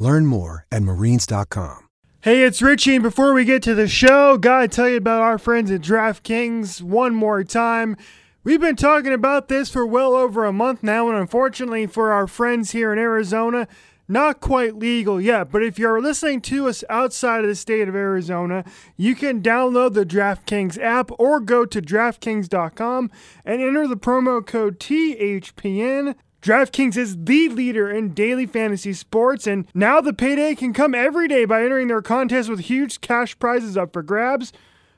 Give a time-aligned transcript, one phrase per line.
[0.00, 1.86] Learn more at marines.com.
[2.22, 5.38] Hey, it's Richie, and before we get to the show, gotta tell you about our
[5.38, 7.96] friends at DraftKings one more time.
[8.42, 12.26] We've been talking about this for well over a month now, and unfortunately for our
[12.26, 13.68] friends here in Arizona,
[14.08, 15.50] not quite legal yet.
[15.50, 18.64] But if you're listening to us outside of the state of Arizona,
[18.96, 23.10] you can download the DraftKings app or go to DraftKings.com
[23.44, 26.16] and enter the promo code THPN.
[26.42, 31.28] DraftKings is the leader in daily fantasy sports, and now the payday can come every
[31.28, 34.50] day by entering their contest with huge cash prizes up for grabs.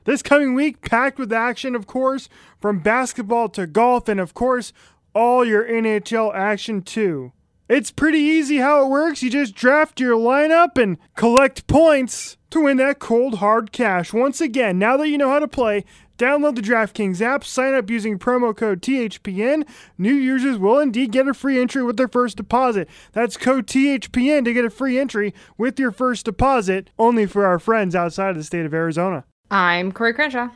[0.05, 2.29] This coming week, packed with action, of course,
[2.61, 4.71] from basketball to golf, and of course,
[5.13, 7.33] all your NHL action too.
[7.67, 9.21] It's pretty easy how it works.
[9.21, 14.13] You just draft your lineup and collect points to win that cold hard cash.
[14.13, 15.83] Once again, now that you know how to play,
[16.17, 19.67] download the DraftKings app, sign up using promo code THPN.
[19.97, 22.87] New users will indeed get a free entry with their first deposit.
[23.11, 27.59] That's code THPN to get a free entry with your first deposit, only for our
[27.59, 29.25] friends outside of the state of Arizona.
[29.51, 30.49] I'm Corey Crenshaw.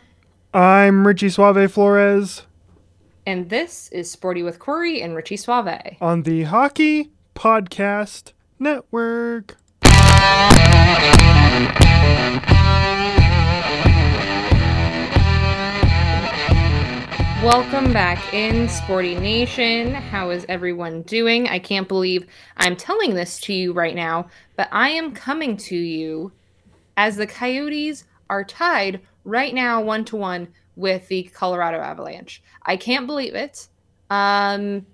[0.53, 2.43] I'm Richie Suave Flores.
[3.25, 5.97] And this is Sporty with Corey and Richie Suave.
[5.99, 9.57] On the Hockey Podcast Network.
[17.43, 19.93] Welcome back in Sporty Nation.
[19.93, 21.47] How is everyone doing?
[21.47, 22.25] I can't believe
[22.57, 26.31] I'm telling this to you right now, but I am coming to you
[26.97, 32.41] as the Coyotes are tied right now one to one with the Colorado Avalanche.
[32.63, 33.67] I can't believe it.
[34.09, 34.87] Um,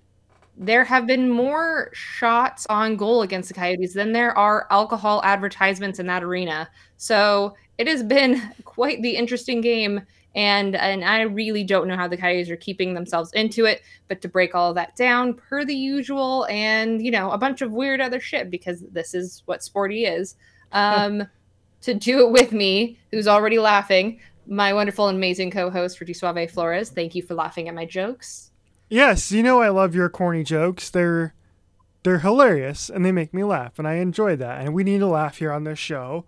[0.57, 5.97] there have been more shots on goal against the Coyotes than there are alcohol advertisements
[5.97, 6.69] in that arena.
[6.97, 10.01] So it has been quite the interesting game
[10.35, 13.81] and and I really don't know how the Coyotes are keeping themselves into it.
[14.07, 17.61] But to break all of that down, per the usual, and you know a bunch
[17.61, 20.35] of weird other shit because this is what sporty is.
[20.75, 21.27] Um,
[21.81, 26.49] to do it with me, who's already laughing, my wonderful and amazing co-host Richie Suave
[26.49, 26.89] Flores.
[26.89, 28.49] Thank you for laughing at my jokes.
[28.89, 30.89] Yes, you know I love your corny jokes.
[30.89, 31.35] They're
[32.03, 34.61] they're hilarious and they make me laugh, and I enjoy that.
[34.61, 36.25] And we need to laugh here on this show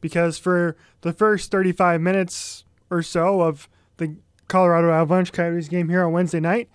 [0.00, 4.16] because for the first 35 minutes or so of the
[4.48, 6.68] Colorado Avalanche Coyotes game here on Wednesday night,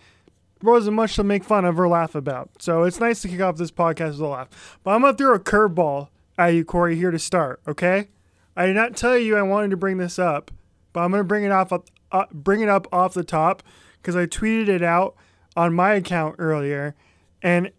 [0.61, 2.49] there wasn't much to make fun of or laugh about.
[2.61, 4.79] So it's nice to kick off this podcast with a laugh.
[4.83, 7.61] But I'm gonna throw a curveball at you, Corey, here to start.
[7.67, 8.09] Okay?
[8.55, 10.51] I did not tell you I wanted to bring this up,
[10.93, 11.73] but I'm gonna bring it off,
[12.11, 13.61] uh, bring it up off the top
[13.97, 15.15] because I tweeted it out
[15.57, 16.95] on my account earlier,
[17.41, 17.71] and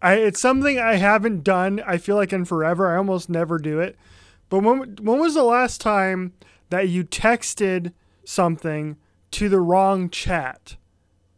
[0.00, 1.82] I it's something I haven't done.
[1.86, 2.92] I feel like in forever.
[2.92, 3.96] I almost never do it.
[4.48, 6.32] But when when was the last time
[6.70, 7.92] that you texted
[8.24, 8.96] something
[9.32, 10.76] to the wrong chat,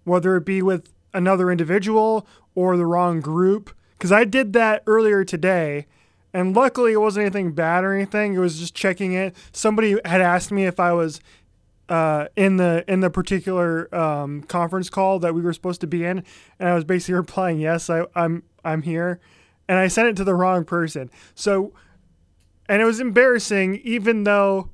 [0.05, 3.71] whether it be with another individual or the wrong group?
[3.93, 5.87] Because I did that earlier today.
[6.33, 8.35] And luckily, it wasn't anything bad or anything.
[8.35, 9.35] It was just checking it.
[9.53, 11.21] Somebody had asked me if I was
[11.89, 16.05] uh, in the in the particular um, conference call that we were supposed to be
[16.05, 16.23] in,
[16.59, 19.21] and I was basically replying, "Yes, I, I'm I'm here,"
[19.69, 21.11] and I sent it to the wrong person.
[21.35, 21.73] So,
[22.69, 24.71] and it was embarrassing, even though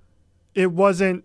[0.54, 1.25] it wasn't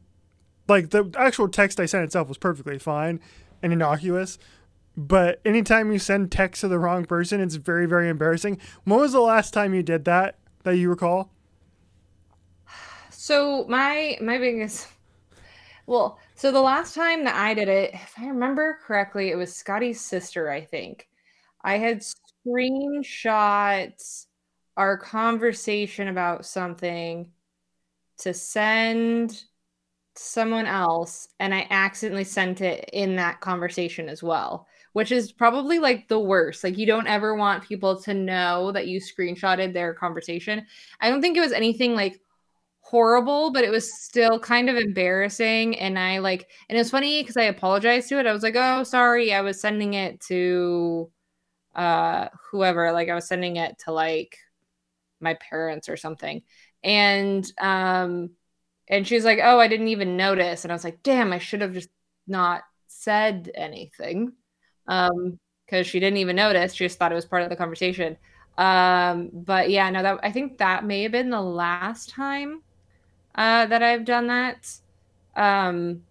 [0.67, 3.19] like the actual text I sent itself was perfectly fine
[3.62, 4.38] and innocuous.
[4.95, 8.59] But anytime you send text to the wrong person, it's very, very embarrassing.
[8.84, 11.31] When was the last time you did that that you recall?
[13.09, 14.88] So my my biggest
[15.85, 19.56] well, so the last time that I did it, if I remember correctly, it was
[19.56, 21.07] Scotty's sister, I think.
[21.63, 22.03] I had
[22.45, 24.28] screenshots
[24.78, 27.31] our conversation about something
[28.19, 29.44] to send
[30.16, 35.80] someone else and I accidentally sent it in that conversation as well, which is probably
[35.80, 36.63] like the worst.
[36.63, 40.66] Like you don't ever want people to know that you screenshotted their conversation.
[41.01, 42.19] I don't think it was anything like
[42.81, 47.24] horrible, but it was still kind of embarrassing and I like and it was funny
[47.24, 48.25] cuz I apologized to it.
[48.27, 49.33] I was like, "Oh, sorry.
[49.33, 51.12] I was sending it to
[51.75, 52.92] uh whoever.
[52.94, 54.38] Like I was sending it to like
[55.21, 56.44] my parents or something."
[56.84, 58.30] And um
[58.88, 61.62] and she's like oh i didn't even notice and i was like damn i should
[61.62, 61.90] have just
[62.28, 64.31] not said anything
[64.88, 68.18] um because she didn't even notice she just thought it was part of the conversation
[68.58, 72.62] Um, but yeah, no, that I think that may have been the last time
[73.36, 74.70] uh, that I've done that.
[75.36, 76.04] Um,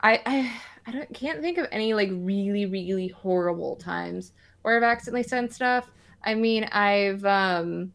[0.00, 4.32] I I I don't can't think of any like really really horrible times
[4.62, 5.90] where I've accidentally sent stuff.
[6.24, 7.92] I mean, I've um,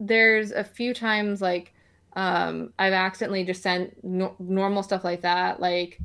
[0.00, 1.72] there's a few times like
[2.14, 6.00] um, I've accidentally just sent no- normal stuff like that, like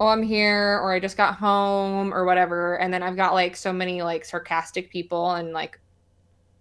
[0.00, 2.78] oh i'm here or i just got home or whatever.
[2.78, 5.80] And then i've got like so many like sarcastic people and like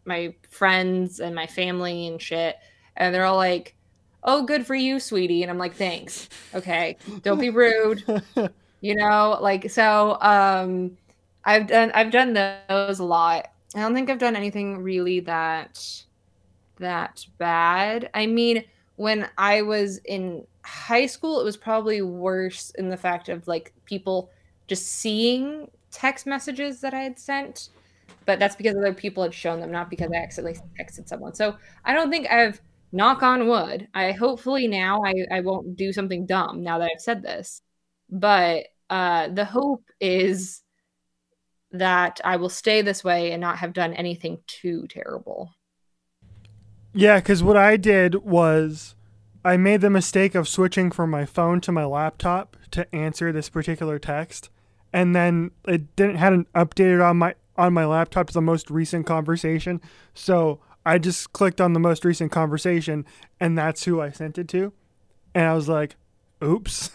[0.06, 2.56] my friends and my family and shit.
[2.96, 3.76] And they're all like
[4.24, 5.44] oh good for you sweetie.
[5.44, 6.30] And i'm like thanks.
[6.56, 6.98] Okay.
[7.22, 8.04] Don't be rude.
[8.80, 9.40] You know?
[9.42, 10.98] Like so um
[11.46, 13.48] i've done i've done those a lot.
[13.76, 16.06] I don't think i've done anything really that
[16.80, 18.64] that bad i mean
[18.96, 23.74] when i was in high school, it was probably worse in the fact of like
[23.86, 24.30] people
[24.68, 27.70] just seeing text messages that I had sent,
[28.26, 31.36] but that's because other people had shown them, not because I accidentally texted someone.
[31.36, 33.88] So I don't think I've knock on wood.
[33.94, 37.62] I hopefully now I, I won't do something dumb now that I've said this.
[38.10, 40.64] But uh the hope is
[41.72, 45.54] that I will stay this way and not have done anything too terrible.
[46.98, 48.96] Yeah, because what I did was
[49.46, 53.50] I made the mistake of switching from my phone to my laptop to answer this
[53.50, 54.50] particular text,
[54.92, 59.06] and then it didn't hadn't updated on my on my laptop to the most recent
[59.06, 59.80] conversation.
[60.16, 63.06] So I just clicked on the most recent conversation,
[63.40, 64.74] and that's who I sent it to,
[65.36, 65.98] and I was like,
[66.44, 66.90] "Oops."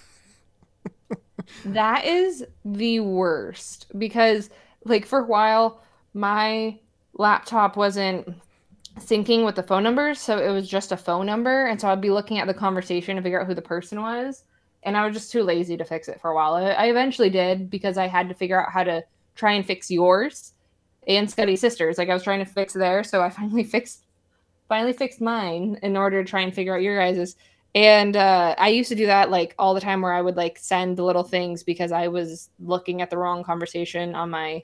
[1.65, 4.51] that is the worst because,
[4.85, 5.81] like, for a while,
[6.13, 6.81] my
[7.15, 8.35] laptop wasn't
[8.99, 10.21] syncing with the phone numbers.
[10.21, 11.67] So it was just a phone number.
[11.67, 14.45] And so I'd be looking at the conversation to figure out who the person was.
[14.85, 16.55] And I was just too lazy to fix it for a while.
[16.55, 19.05] I eventually did because I had to figure out how to
[19.35, 20.53] try and fix yours
[21.07, 21.99] and Scotty Sisters.
[21.99, 23.05] Like I was trying to fix there.
[23.05, 24.05] So I finally fixed
[24.69, 27.37] finally fixed mine in order to try and figure out your guys's.
[27.75, 30.59] And uh, I used to do that like all the time where I would like
[30.59, 34.63] send little things because I was looking at the wrong conversation on my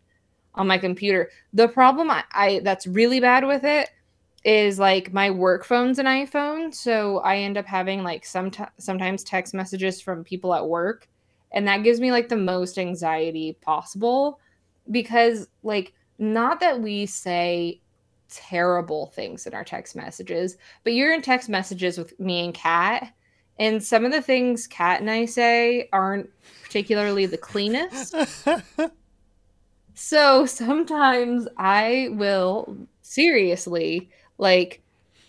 [0.55, 1.31] on my computer.
[1.53, 3.91] The problem I, I that's really bad with it
[4.45, 8.65] is like my work phone's an iPhone, so I end up having like some t-
[8.79, 11.09] sometimes text messages from people at work,
[11.53, 14.41] and that gives me like the most anxiety possible
[14.91, 17.81] because like not that we say
[18.31, 23.13] terrible things in our text messages, but you're in text messages with me and Kat,
[23.59, 26.31] and some of the things Kat and I say aren't
[26.63, 28.15] particularly the cleanest.
[29.95, 34.83] so sometimes I will seriously like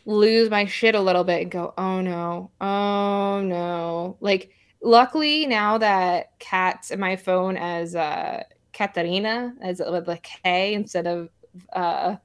[0.05, 4.17] lose my shit a little bit and go, oh no, oh no.
[4.21, 4.51] Like,
[4.81, 11.05] luckily now that Cat's in my phone as uh Katarina as with a K instead
[11.05, 11.29] of
[11.73, 12.15] uh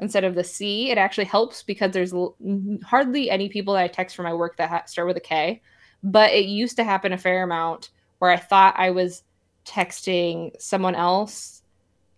[0.00, 2.36] instead of the C, it actually helps because there's l-
[2.84, 5.60] hardly any people that I text for my work that ha- start with a K.
[6.02, 9.22] But it used to happen a fair amount where I thought I was
[9.64, 11.62] texting someone else,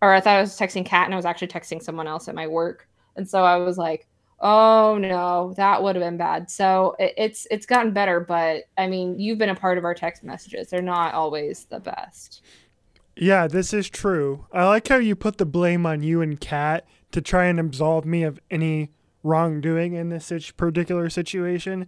[0.02, 2.34] or I thought I was texting Kat and I was actually texting someone else at
[2.34, 2.87] my work.
[3.16, 4.06] And so I was like,
[4.40, 6.50] oh no, that would have been bad.
[6.50, 9.94] So it, it's it's gotten better, but I mean, you've been a part of our
[9.94, 10.70] text messages.
[10.70, 12.42] They're not always the best.
[13.16, 14.46] Yeah, this is true.
[14.52, 18.06] I like how you put the blame on you and Kat to try and absolve
[18.06, 18.90] me of any
[19.22, 21.86] wrongdoing in this particular situation.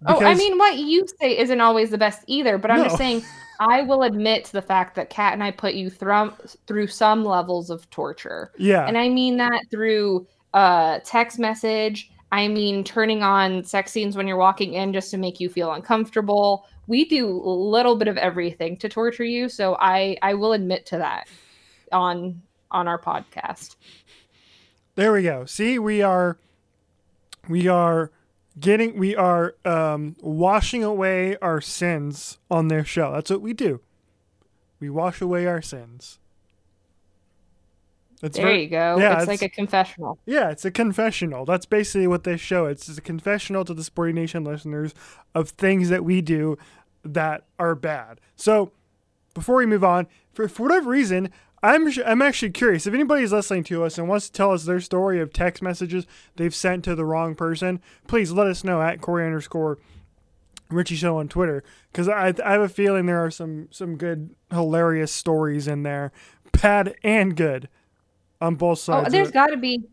[0.00, 0.22] Because...
[0.22, 2.84] Oh, I mean, what you say isn't always the best either, but I'm no.
[2.84, 3.24] just saying
[3.60, 6.32] I will admit to the fact that Kat and I put you through
[6.66, 8.52] through some levels of torture.
[8.58, 8.86] Yeah.
[8.86, 12.10] And I mean that through uh, text message.
[12.30, 15.72] I mean, turning on sex scenes when you're walking in just to make you feel
[15.72, 16.66] uncomfortable.
[16.86, 20.86] We do a little bit of everything to torture you, so I I will admit
[20.86, 21.28] to that
[21.92, 23.76] on on our podcast.
[24.94, 25.44] There we go.
[25.44, 26.38] See, we are
[27.48, 28.10] we are
[28.58, 33.12] getting we are um washing away our sins on their show.
[33.12, 33.80] That's what we do.
[34.80, 36.18] We wash away our sins.
[38.22, 38.98] It's there very, you go.
[38.98, 40.18] Yeah, it's, it's, like a confessional.
[40.26, 41.44] Yeah, it's a confessional.
[41.44, 42.66] That's basically what they show.
[42.66, 44.94] It's, it's a confessional to the Sporty Nation listeners
[45.34, 46.56] of things that we do
[47.04, 48.20] that are bad.
[48.36, 48.70] So,
[49.34, 51.30] before we move on, for, for whatever reason,
[51.64, 54.80] I'm I'm actually curious if anybody's listening to us and wants to tell us their
[54.80, 57.80] story of text messages they've sent to the wrong person.
[58.06, 59.78] Please let us know at Corey underscore
[60.70, 64.34] Richie Show on Twitter because I I have a feeling there are some some good
[64.50, 66.12] hilarious stories in there,
[66.60, 67.68] bad and good
[68.42, 69.08] on both oh, sides.
[69.08, 69.84] Oh, there's got to be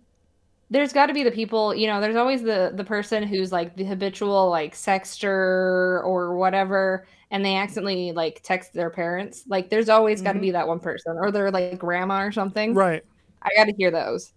[0.72, 3.76] there's got to be the people, you know, there's always the the person who's like
[3.76, 9.44] the habitual like sexter or whatever and they accidentally like text their parents.
[9.48, 10.48] Like there's always got to mm-hmm.
[10.48, 12.74] be that one person or their like grandma or something.
[12.74, 13.04] Right.
[13.42, 14.34] I got to hear those.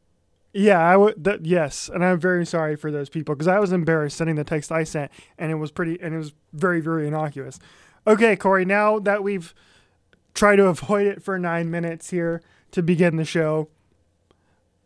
[0.54, 1.24] Yeah, I would.
[1.24, 4.44] Th- yes, and I'm very sorry for those people because I was embarrassed sending the
[4.44, 7.58] text I sent, and it was pretty, and it was very, very innocuous.
[8.06, 8.66] Okay, Corey.
[8.66, 9.54] Now that we've
[10.34, 12.42] tried to avoid it for nine minutes here
[12.72, 13.70] to begin the show,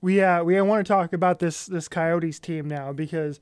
[0.00, 3.40] we uh we want to talk about this this Coyotes team now because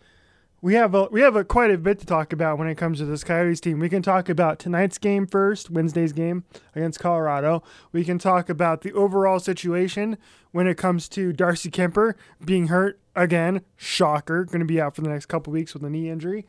[0.64, 2.96] we have a we have a quite a bit to talk about when it comes
[2.96, 3.80] to this Coyotes team.
[3.80, 6.44] We can talk about tonight's game first, Wednesday's game
[6.74, 7.62] against Colorado.
[7.92, 10.16] We can talk about the overall situation
[10.52, 13.60] when it comes to Darcy Kuemper being hurt again.
[13.76, 16.46] Shocker, going to be out for the next couple weeks with a knee injury,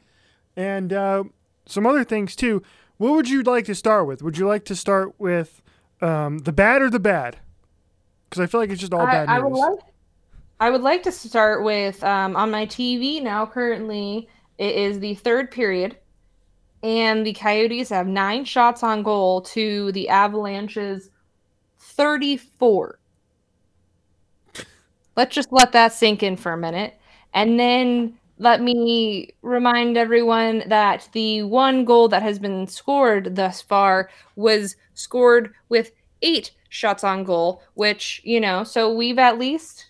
[0.55, 1.25] and uh,
[1.65, 2.63] some other things too.
[2.95, 4.24] What would you like to start with?
[4.24, 5.62] Would you like to start with
[6.00, 7.39] um, the bad or the bad?
[8.29, 9.38] Because I feel like it's just all I, bad news.
[9.38, 9.79] I would like
[10.59, 13.45] I would like to start with um, on my TV now.
[13.45, 15.97] Currently, it is the third period,
[16.81, 21.09] and the Coyotes have nine shots on goal to the Avalanche's
[21.77, 23.00] 34.
[25.17, 27.00] Let's just let that sink in for a minute.
[27.33, 33.62] And then let me remind everyone that the one goal that has been scored thus
[33.62, 39.85] far was scored with eight shots on goal, which, you know, so we've at least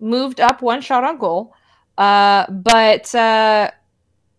[0.00, 1.54] moved up one shot on goal.
[1.98, 3.70] Uh, but uh,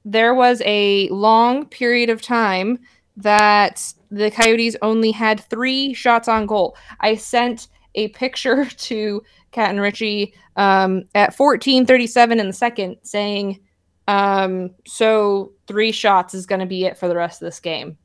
[0.05, 2.79] there was a long period of time
[3.17, 6.77] that the Coyotes only had three shots on goal.
[6.99, 13.59] I sent a picture to Cat and Richie um, at 14:37 in the second, saying,
[14.07, 17.97] um, "So three shots is going to be it for the rest of this game."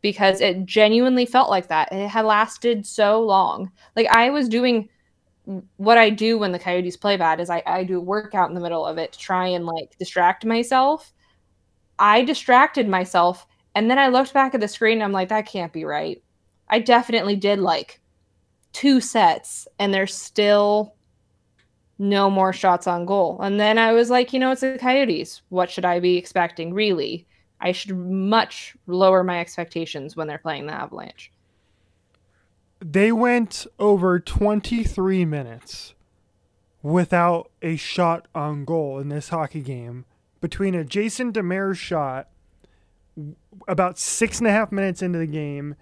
[0.00, 1.90] Because it genuinely felt like that.
[1.90, 3.70] It had lasted so long.
[3.96, 4.88] Like I was doing
[5.76, 8.54] what I do when the Coyotes play bad is I, I do a workout in
[8.54, 11.12] the middle of it to try and like distract myself.
[11.98, 15.46] I distracted myself and then I looked back at the screen and I'm like, that
[15.46, 16.22] can't be right.
[16.68, 18.00] I definitely did like
[18.72, 20.94] two sets and there's still
[21.98, 23.38] no more shots on goal.
[23.40, 25.42] And then I was like, you know, it's the Coyotes.
[25.50, 27.26] What should I be expecting, really?
[27.60, 31.30] I should much lower my expectations when they're playing the Avalanche
[32.86, 35.94] they went over 23 minutes
[36.82, 40.04] without a shot on goal in this hockey game
[40.42, 42.28] between a Jason Demers shot
[43.66, 45.76] about six and a half minutes into the game,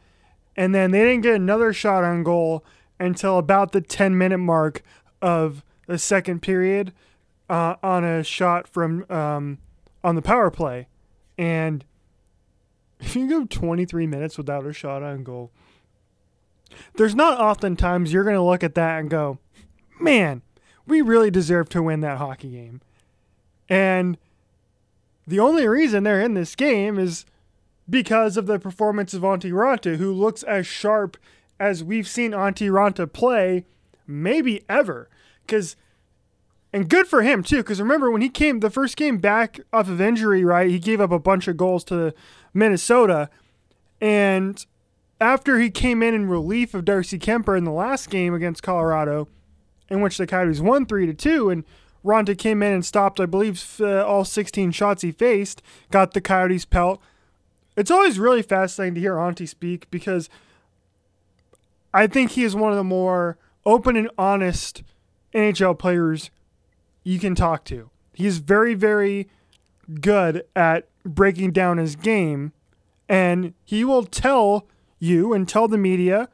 [0.54, 2.64] and then they didn't get another shot on goal
[3.00, 4.82] until about the 10 minute mark
[5.20, 6.92] of the second period
[7.50, 9.58] uh, on a shot from um,
[10.04, 10.86] on the power play.
[11.36, 11.84] And
[13.00, 15.50] if you go 23 minutes without a shot on goal,
[16.96, 19.38] there's not often times you're going to look at that and go,
[20.00, 20.42] man,
[20.86, 22.80] we really deserve to win that hockey game.
[23.68, 24.18] And
[25.26, 27.24] the only reason they're in this game is
[27.88, 31.16] because of the performance of Antti Raanta, who looks as sharp
[31.58, 33.64] as we've seen Antti Raanta play
[34.06, 35.08] maybe ever.
[35.46, 35.76] Because,
[36.72, 39.88] and good for him too, because remember when he came the first game back off
[39.88, 40.70] of injury, right?
[40.70, 42.14] He gave up a bunch of goals to
[42.52, 43.30] Minnesota.
[44.00, 44.64] And
[45.22, 49.28] after he came in in relief of Darcy Kuemper in the last game against Colorado,
[49.88, 51.64] in which the Coyotes won three to two, and
[52.04, 56.20] Raanta came in and stopped, I believe, uh, all 16 shots he faced, got the
[56.20, 57.00] Coyotes pelt.
[57.76, 60.28] It's always really fascinating to hear Antti speak because
[61.94, 64.82] I think he is one of the more open and honest
[65.32, 66.30] NHL players
[67.04, 67.90] you can talk to.
[68.12, 69.28] He's very, very
[70.00, 72.52] good at breaking down his game,
[73.08, 74.66] and he will tell
[75.02, 76.28] you and tell the media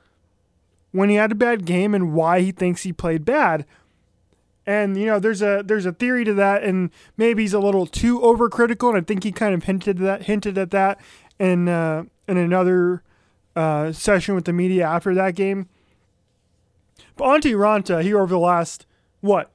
[0.92, 3.64] when he had a bad game and why he thinks he played bad.
[4.66, 7.87] And you know, there's a there's a theory to that, and maybe he's a little
[7.87, 11.00] too overcritical, and I think he kind of hinted that hinted at that
[11.38, 13.02] in uh, in another
[13.56, 15.68] uh, session with the media after that game.
[17.16, 18.84] But Antti Raanta here over the last
[19.20, 19.50] what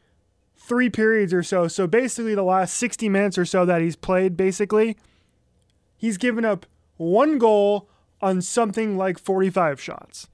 [0.58, 4.38] three periods or so, so basically the last 60 minutes or so that he's played,
[4.38, 4.96] basically,
[5.98, 6.66] he's given up
[6.98, 7.90] one goal
[8.24, 10.30] on something like 45 shots.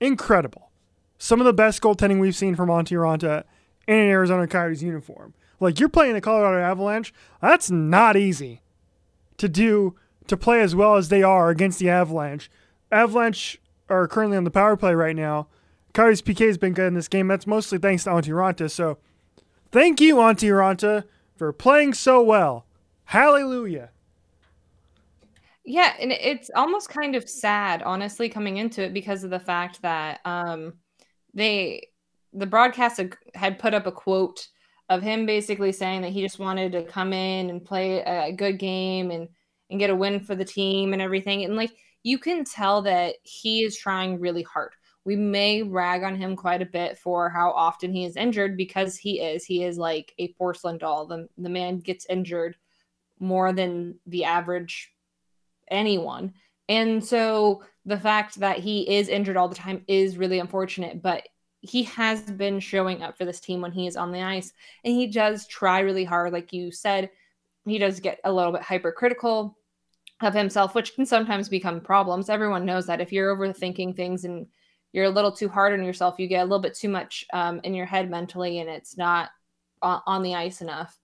[0.00, 0.70] Incredible.
[1.16, 3.44] Some of the best goaltending we've seen from Raanta
[3.88, 5.32] in an Arizona Coyotes uniform.
[5.58, 8.60] Like you're playing the Colorado Avalanche, that's not easy
[9.38, 9.96] to do
[10.26, 12.50] to play as well as they are against the Avalanche.
[12.92, 13.58] Avalanche
[13.88, 15.48] are currently on the power play right now.
[15.94, 17.28] Coyotes PK has been good in this game.
[17.28, 18.70] That's mostly thanks to Antti Raanta.
[18.70, 18.98] So
[19.72, 21.04] thank you, Antti Raanta,
[21.34, 22.66] for playing so well.
[23.04, 23.90] Hallelujah.
[25.68, 29.82] Yeah, and it's almost kind of sad, honestly, coming into it because of the fact
[29.82, 30.74] that um,
[31.34, 31.88] they,
[32.32, 33.00] the broadcast
[33.34, 34.46] had put up a quote
[34.88, 38.58] of him basically saying that he just wanted to come in and play a good
[38.58, 39.28] game and
[39.68, 41.44] and get a win for the team and everything.
[41.44, 41.72] And like
[42.04, 44.72] you can tell that he is trying really hard.
[45.06, 48.96] we may rag on him quite a bit for how often he is injured because
[48.96, 49.44] he is.
[49.44, 51.06] He is like a porcelain doll.
[51.06, 52.56] The, the man gets injured
[53.20, 54.92] more than the average
[55.68, 56.34] anyone.
[56.68, 61.28] And so the fact that he is injured all the time is really unfortunate, but
[61.60, 64.52] he has been showing up for this team when he is on the ice
[64.84, 66.32] and he does try really hard.
[66.32, 67.10] Like you said
[67.64, 69.56] he does get a little bit hypercritical
[70.20, 72.28] of himself which can sometimes become problems.
[72.28, 73.00] Everyone knows that.
[73.00, 74.46] If you're overthinking things and
[74.92, 77.60] you're a little too hard on yourself you get a little bit too much um,
[77.64, 79.30] in your head mentally and it's not
[79.82, 80.98] on, the ice enough.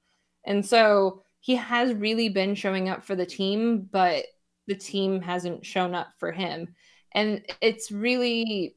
[0.45, 4.25] And so he has really been showing up for the team but
[4.73, 6.75] the team hasn't shown up for him
[7.15, 8.77] and it's really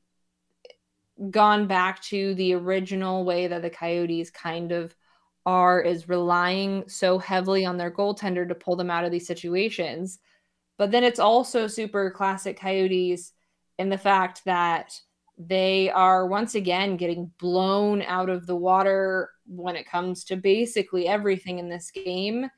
[1.30, 4.94] gone back to the original way that the Coyotes kind of
[5.46, 10.20] are is relying so heavily on their goaltender to pull them out of these situations.
[10.78, 13.32] But then it's also super classic Coyotes
[13.78, 15.00] in the fact that
[15.38, 21.08] they are once again getting blown out of the water when it comes to basically
[21.08, 22.50] everything in this game.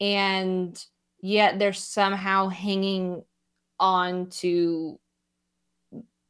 [0.00, 0.82] And
[1.22, 3.22] yet they're somehow hanging
[3.80, 4.98] on to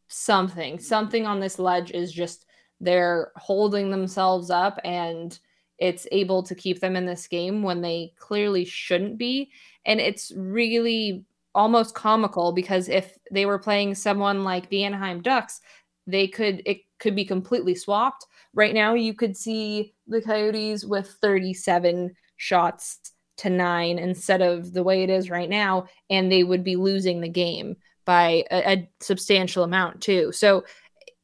[0.06, 0.78] something.
[0.78, 2.46] Something on this ledge is just
[2.80, 5.38] they're holding themselves up and
[5.78, 9.50] it's able to keep them in this game when they clearly shouldn't be.
[9.84, 15.61] And it's really almost comical because if they were playing someone like the Anaheim Ducks,
[16.06, 18.26] they could it could be completely swapped.
[18.54, 24.82] Right now you could see the Coyotes with 37 shots to 9 instead of the
[24.82, 28.90] way it is right now and they would be losing the game by a, a
[29.00, 30.32] substantial amount too.
[30.32, 30.64] So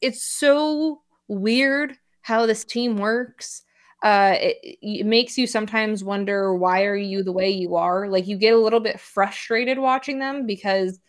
[0.00, 3.62] it's so weird how this team works.
[4.02, 8.08] Uh, it, it, makes you sometimes wonder why are you the way you are.
[8.08, 11.00] Like you get a little bit frustrated watching them because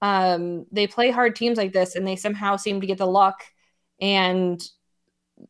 [0.00, 3.44] um, they play hard teams like this and they somehow seem to get the luck
[4.00, 4.62] and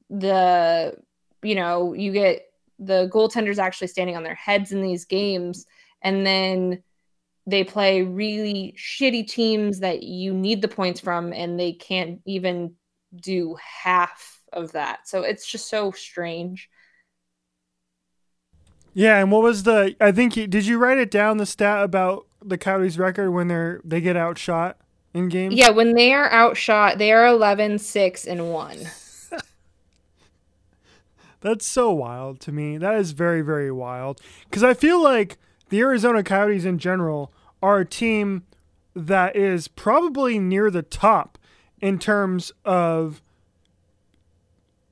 [0.09, 0.97] the
[1.43, 2.43] you know you get
[2.81, 5.67] the goaltenders actually standing on their heads in these games
[6.03, 6.83] and then
[7.47, 12.75] they play really shitty teams that you need the points from and they can't even
[13.15, 15.09] do half of that.
[15.09, 16.69] So it's just so strange.
[18.93, 21.85] Yeah and what was the i think you, did you write it down the stat
[21.85, 24.79] about the coyotes record when they're they get outshot
[25.15, 25.55] in games?
[25.55, 28.79] Yeah when they are outshot they are 11 6 and 1
[31.41, 35.81] that's so wild to me that is very very wild because i feel like the
[35.81, 38.45] arizona coyotes in general are a team
[38.95, 41.39] that is probably near the top
[41.81, 43.23] in terms of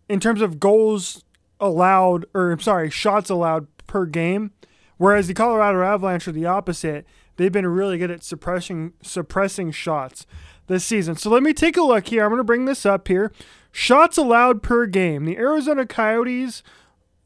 [0.08, 1.24] in terms of goals
[1.60, 4.52] allowed or I'm sorry, shots allowed per game.
[4.96, 7.06] Whereas the Colorado Avalanche are the opposite.
[7.36, 10.26] They've been really good at suppressing suppressing shots
[10.66, 11.16] this season.
[11.16, 12.24] So let me take a look here.
[12.24, 13.32] I'm going to bring this up here.
[13.70, 15.24] Shots allowed per game.
[15.24, 16.62] The Arizona Coyotes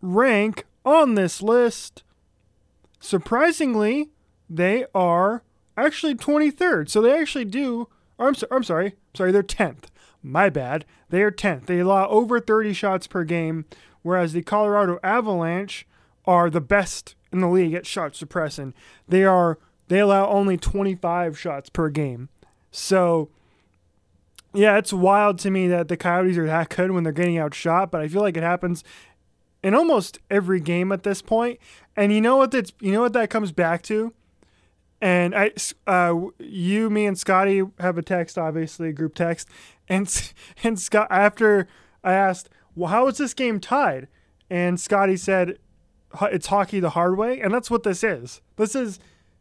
[0.00, 2.02] rank on this list
[3.02, 4.10] surprisingly
[4.48, 5.42] they are
[5.76, 6.88] actually 23rd.
[6.88, 7.88] So they actually do.
[8.18, 8.94] I'm, so, I'm sorry.
[9.14, 9.84] Sorry, they're 10th.
[10.22, 10.84] My bad.
[11.10, 11.66] They are 10th.
[11.66, 13.64] They allow over 30 shots per game,
[14.02, 15.86] whereas the Colorado Avalanche
[16.24, 18.74] are the best in the league at shot suppressing.
[19.08, 22.28] They are they allow only 25 shots per game.
[22.70, 23.30] So
[24.54, 27.90] yeah, it's wild to me that the Coyotes are that good when they're getting outshot,
[27.90, 28.84] but I feel like it happens
[29.62, 31.58] in almost every game at this point.
[31.96, 34.12] And you know what that's you know what that comes back to?
[35.00, 35.50] And I,
[35.86, 39.48] uh, you, me, and Scotty have a text, obviously a group text,
[39.88, 41.66] and and Scott after
[42.04, 44.08] I asked, well, how is this game tied?
[44.48, 45.58] And Scotty said,
[46.20, 48.42] it's hockey the hard way, and that's what this is.
[48.56, 48.98] This is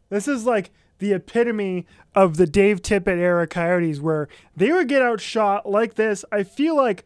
[0.08, 0.70] this is like
[1.02, 1.84] the epitome
[2.14, 6.24] of the Dave Tippett era Coyotes, where they would get outshot like this.
[6.30, 7.04] I feel like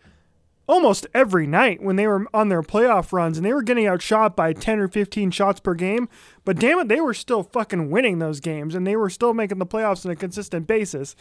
[0.66, 4.37] almost every night when they were on their playoff runs and they were getting outshot
[4.37, 6.11] by 10 or 15 shots per game.
[6.44, 9.59] But damn it, they were still fucking winning those games and they were still making
[9.59, 11.16] the playoffs on a consistent basis,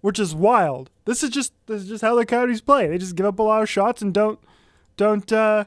[0.00, 0.90] which is wild.
[1.06, 2.86] This is just this is just how the Coyotes play.
[2.86, 4.38] They just give up a lot of shots and don't
[4.96, 5.64] don't uh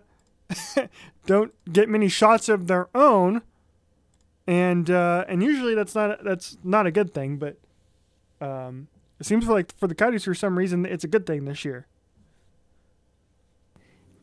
[1.25, 3.41] don't get many shots of their own.
[4.47, 7.57] And uh and usually that's not that's not a good thing, but
[8.41, 8.87] um
[9.19, 11.87] it seems like for the Coyotes for some reason it's a good thing this year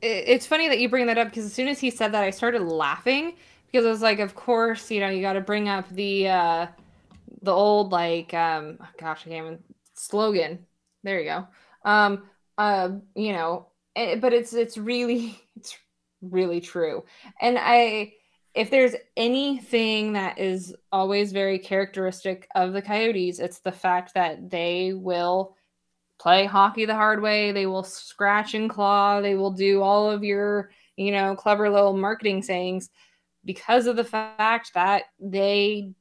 [0.03, 2.31] it's funny that you bring that up because as soon as he said that, I
[2.31, 3.35] started laughing
[3.67, 6.67] because I was like, of course, you know, you got to bring up the uh,
[7.43, 9.59] the old like, um, gosh, I can't even
[9.95, 10.67] slogan.
[11.05, 11.49] There you go.
[11.85, 12.25] Um,
[12.59, 15.77] uh, you know, it, but it's it's really it's
[16.21, 17.05] really true,
[17.41, 18.15] and I
[18.55, 24.51] if there's anything that is always very characteristic of the Coyotes, it's the fact that
[24.51, 25.57] they will
[26.19, 27.53] play hockey the hard way.
[27.53, 29.21] They will scratch and claw.
[29.21, 32.91] They will do all of your, you know, clever little marketing sayings
[33.45, 35.93] because of the fact that they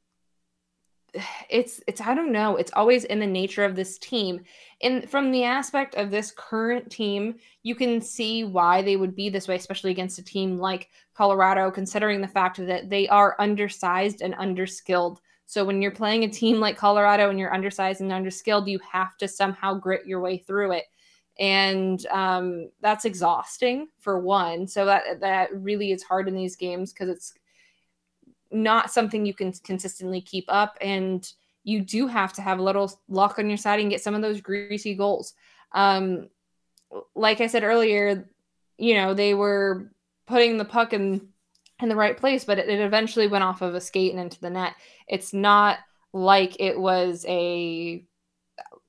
[1.50, 4.40] it's it's I don't know, it's always in the nature of this team.
[4.80, 9.28] And from the aspect of this current team, you can see why they would be
[9.28, 14.22] this way, especially against a team like Colorado, considering the fact that they are undersized
[14.22, 15.18] and underskilled.
[15.46, 19.16] So when you're playing a team like Colorado and you're undersized and underskilled, you have
[19.18, 20.84] to somehow grit your way through it.
[21.38, 24.66] And um, that's exhausting for one.
[24.66, 27.34] So that that really is hard in these games because it's
[28.52, 30.76] not something you can consistently keep up.
[30.80, 31.30] And
[31.64, 34.22] you do have to have a little luck on your side and get some of
[34.22, 35.34] those greasy goals.
[35.72, 36.28] Um,
[37.14, 38.28] like I said earlier,
[38.78, 39.92] you know, they were
[40.26, 41.28] putting the puck in
[41.80, 44.40] in the right place, but it, it eventually went off of a skate and into
[44.40, 44.74] the net.
[45.08, 45.78] It's not
[46.12, 48.04] like it was a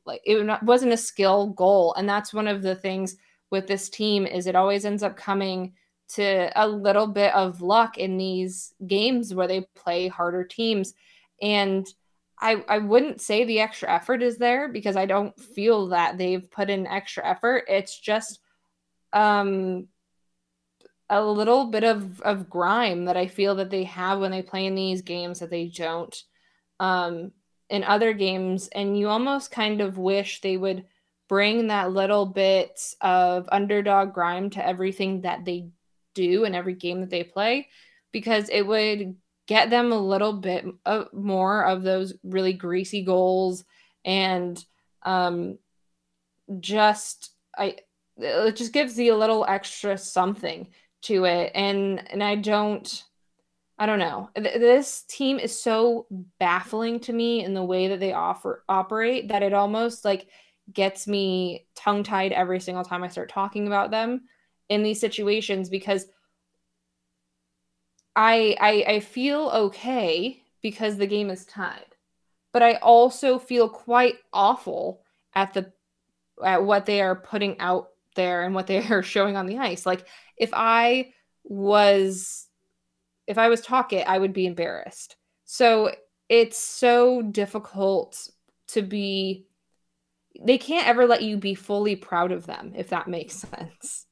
[0.06, 3.16] like it wasn't a skill goal, and that's one of the things
[3.50, 5.74] with this team is it always ends up coming
[6.16, 10.94] to a little bit of luck in these games where they play harder teams.
[11.42, 11.88] And
[12.40, 16.50] I, I wouldn't say the extra effort is there because I don't feel that they've
[16.52, 17.66] put in extra effort.
[17.68, 18.40] It's just
[19.14, 19.88] um,
[21.10, 24.66] a little bit of, of grime that I feel that they have when they play
[24.66, 26.16] in these games that they don't
[26.80, 27.32] um,
[27.70, 28.68] in other games.
[28.68, 30.86] And you almost kind of wish they would
[31.30, 35.70] bring that little bit of underdog grime to everything that they
[36.14, 37.70] do in every game that they play
[38.12, 39.16] because it would
[39.48, 43.64] get them a little bit of, more of those really greasy goals
[44.06, 44.64] and
[45.04, 45.58] um,
[46.60, 47.78] just I
[48.18, 50.70] it just gives you a little extra something
[51.04, 53.04] to it and and I don't
[53.78, 54.30] I don't know.
[54.36, 56.06] This team is so
[56.40, 60.28] baffling to me in the way that they offer operate that it almost like
[60.72, 64.22] gets me tongue tied every single time I start talking about them
[64.74, 66.08] in these situations because
[68.16, 71.96] I, I I feel okay because the game is tied.
[72.52, 75.02] But I also feel quite awful
[75.34, 75.72] at the
[76.44, 79.86] at what they are putting out there and what they are showing on the ice.
[79.86, 80.08] Like
[80.38, 82.48] if I was
[83.28, 85.16] if I was talking, I would be embarrassed.
[85.46, 85.94] So
[86.30, 88.30] it's so difficult
[88.70, 89.46] to be
[90.42, 94.08] they can't ever let you be fully proud of them if that makes sense.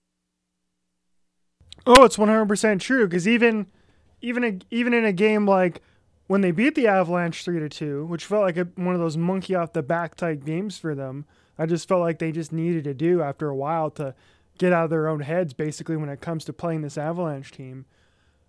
[1.86, 3.68] Oh, it's 100% true because even
[4.22, 5.82] even a, even in a game like
[6.28, 9.18] when they beat the Avalanche 3 to 2, which felt like a, one of those
[9.18, 11.26] monkey off the back type games for them.
[11.58, 14.16] I just felt like they just needed to do after a while to
[14.58, 17.86] get out of their own heads basically when it comes to playing this Avalanche team.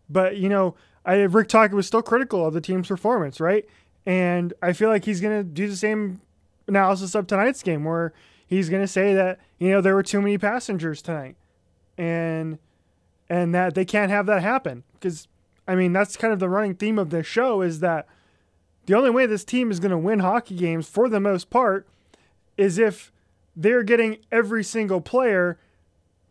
[0.08, 3.66] But, you know, I Rick Tocchet was still critical of the team's performance, right?
[4.06, 6.20] And I feel like he's going to do the same
[6.66, 8.12] analysis of tonight's game where
[8.46, 11.36] he's going to say that, you know, there were too many passengers tonight.
[11.98, 12.58] And
[13.32, 14.84] and that they can't have that happen.
[14.92, 15.26] Because
[15.66, 18.06] I mean that's kind of the running theme of this show is that
[18.84, 21.88] the only way this team is going to win hockey games for the most part
[22.58, 23.10] is if
[23.56, 25.58] they're getting every single player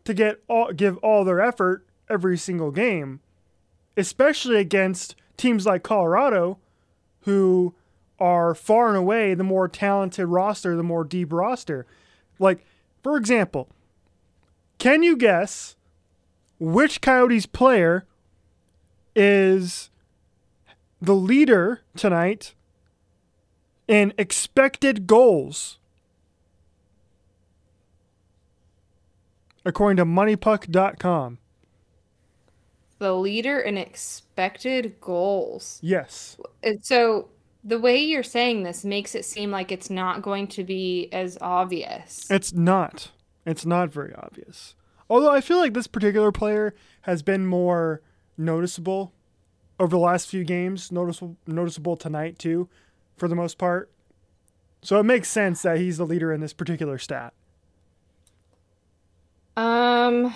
[0.04, 3.18] to get all give all their effort every single game
[3.96, 6.58] especially against teams like Colorado
[7.22, 7.74] who
[8.20, 11.84] are far and away the more talented roster the more deep roster.
[12.38, 12.64] Like
[13.02, 13.68] for example
[14.78, 15.74] can you guess
[16.62, 18.06] which Coyotes player
[19.16, 19.90] is
[21.00, 22.54] the leader tonight
[23.88, 25.78] in expected goals.
[29.64, 31.38] According to moneypuck.com.
[33.00, 35.80] The leader in expected goals.
[35.82, 36.36] Yes.
[36.82, 37.28] So
[37.64, 41.36] the way you're saying this makes it seem like it's not going to be as
[41.40, 42.30] obvious.
[42.30, 43.10] It's not.
[43.44, 44.76] It's not very obvious.
[45.08, 48.00] Although I feel like this particular player has been more
[48.36, 49.12] noticeable
[49.78, 52.68] over the last few games, noticeable noticeable tonight too,
[53.16, 53.90] for the most part.
[54.82, 57.32] So it makes sense that he's the leader in this particular stat.
[59.56, 60.34] Um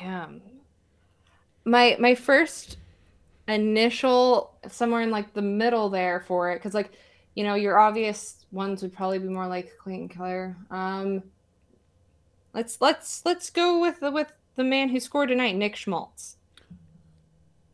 [0.00, 0.42] damn.
[1.64, 2.76] My my first
[3.48, 6.92] initial somewhere in like the middle there for it cuz like
[7.34, 10.56] you know your obvious ones would probably be more like Clayton Keller.
[10.70, 11.22] Um
[12.54, 16.36] Let's let's let's go with the with the man who scored tonight, Nick Schmaltz.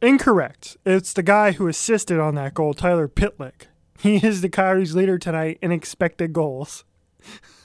[0.00, 0.76] Incorrect.
[0.86, 3.66] It's the guy who assisted on that goal, Tyler Pitlick.
[3.98, 6.84] He is the Coyotes leader tonight in expected goals.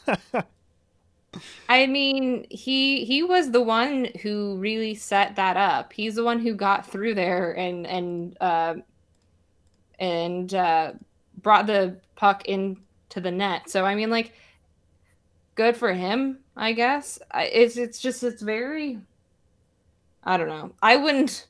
[1.69, 5.93] I mean, he he was the one who really set that up.
[5.93, 8.75] He's the one who got through there and and uh,
[9.99, 10.93] and uh,
[11.41, 13.69] brought the puck into the net.
[13.69, 14.33] So I mean, like
[15.55, 17.19] good for him, I guess.
[17.33, 18.99] It's it's just it's very
[20.23, 20.73] I don't know.
[20.81, 21.47] I wouldn't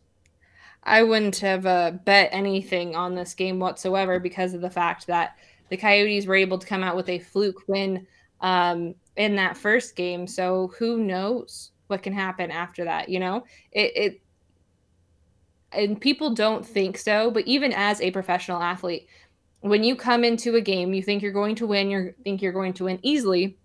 [0.83, 5.37] I wouldn't have uh, bet anything on this game whatsoever because of the fact that
[5.69, 8.05] the Coyotes were able to come out with a fluke win
[8.41, 10.27] um, in that first game.
[10.27, 13.09] So who knows what can happen after that?
[13.09, 14.21] You know, it, it
[15.71, 19.07] and people don't think so, but even as a professional athlete,
[19.61, 22.51] when you come into a game, you think you're going to win, you think you're
[22.51, 23.57] going to win easily,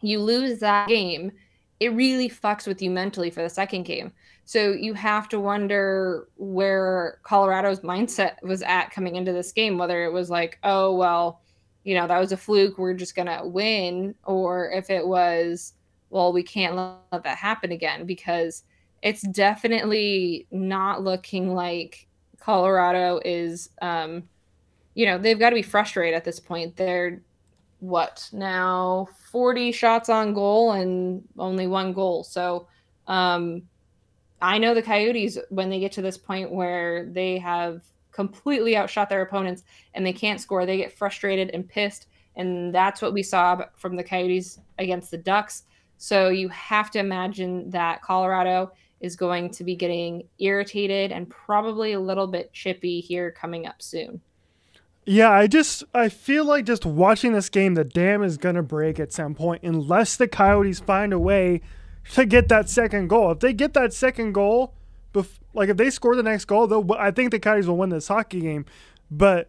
[0.00, 1.32] you lose that game,
[1.80, 4.12] it really fucks with you mentally for the second game.
[4.44, 10.04] So you have to wonder where Colorado's mindset was at coming into this game, whether
[10.04, 11.40] it was like, oh, well,
[11.84, 15.74] you know, that was a fluke, we're just going to win, or if it was,
[16.10, 18.62] well, we can't let that happen again because
[19.02, 22.06] it's definitely not looking like
[22.40, 24.22] Colorado is, um,
[24.94, 26.76] you know, they've got to be frustrated at this point.
[26.76, 27.20] They're
[27.80, 32.24] what now 40 shots on goal and only one goal.
[32.24, 32.68] So,
[33.06, 33.62] um,
[34.40, 39.08] I know the Coyotes when they get to this point where they have completely outshot
[39.08, 39.62] their opponents
[39.94, 42.06] and they can't score, they get frustrated and pissed.
[42.36, 45.64] And that's what we saw from the Coyotes against the Ducks.
[45.98, 51.92] So you have to imagine that Colorado is going to be getting irritated and probably
[51.92, 54.20] a little bit chippy here coming up soon.
[55.08, 58.98] Yeah, I just I feel like just watching this game, the dam is gonna break
[58.98, 61.60] at some point unless the Coyotes find a way
[62.14, 63.30] to get that second goal.
[63.30, 64.74] If they get that second goal,
[65.14, 67.90] bef- like if they score the next goal, they'll I think the Coyotes will win
[67.90, 68.66] this hockey game.
[69.08, 69.48] But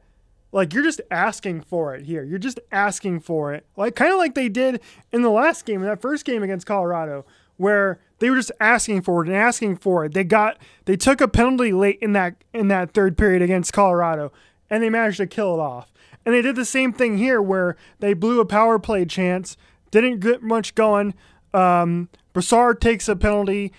[0.52, 2.24] like you're just asking for it here.
[2.24, 4.80] You're just asking for it, like kind of like they did
[5.12, 7.26] in the last game, in that first game against Colorado,
[7.58, 10.14] where they were just asking for it and asking for it.
[10.14, 14.32] They got they took a penalty late in that in that third period against Colorado
[14.70, 15.92] and they managed to kill it off.
[16.26, 19.56] And they did the same thing here where they blew a power play chance,
[19.92, 21.14] didn't get much going.
[21.54, 23.72] Um, Brassard takes a penalty,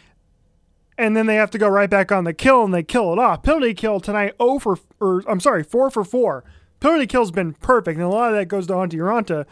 [0.96, 3.18] and then they have to go right back on the kill and they kill it
[3.18, 3.42] off.
[3.42, 6.44] Penalty kill tonight, oh for, or I'm sorry, 4 for 4.
[6.80, 9.46] Penalty kill's been perfect, and a lot of that goes to Antti Raanta.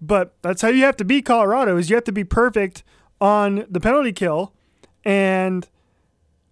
[0.00, 2.82] But that's how you have to beat Colorado is you have to be perfect
[3.20, 4.52] on the penalty kill,
[5.04, 5.68] and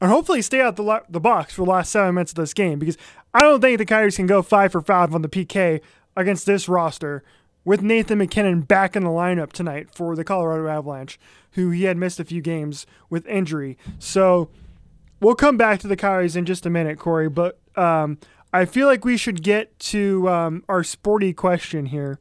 [0.00, 2.78] and hopefully stay out the the box for the last seven minutes of this game
[2.78, 2.96] because
[3.34, 5.80] I don't think the Coyotes can go five for five on the PK
[6.16, 7.22] against this roster
[7.64, 11.20] with Nathan MacKinnon back in the lineup tonight for the Colorado Avalanche,
[11.52, 13.76] who he had missed a few games with injury.
[13.98, 14.48] So
[15.20, 17.28] we'll come back to the Coyotes in just a minute, Corey.
[17.28, 18.18] But um,
[18.52, 22.18] I feel like we should get to um, our sporty question here,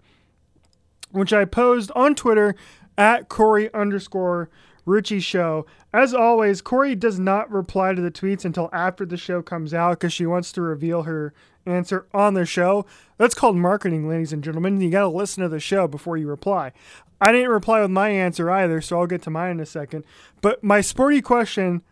[1.11, 2.55] which I posed on Twitter
[2.97, 4.49] at Corey underscore
[4.89, 5.65] Richie Show.
[5.93, 9.99] As always, Corey does not reply to the tweets until after the show comes out
[9.99, 11.33] because she wants to reveal her
[11.65, 12.85] answer on the show.
[13.17, 14.81] That's called marketing, ladies and gentlemen.
[14.81, 16.71] You got to listen to the show before you reply.
[17.21, 20.05] I didn't reply with my answer either, so I'll get to mine in a second.
[20.41, 21.83] But my sporty question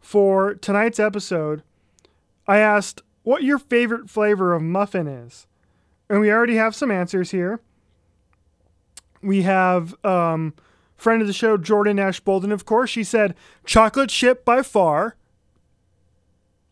[0.00, 1.62] for tonight's episode,
[2.46, 5.46] I asked what your favorite flavor of muffin is.
[6.08, 7.60] And we already have some answers here.
[9.22, 10.54] We have um,
[11.02, 12.90] friend of the show, Jordan Ash Bolden, of course.
[12.90, 13.34] She said
[13.66, 15.16] chocolate chip by far.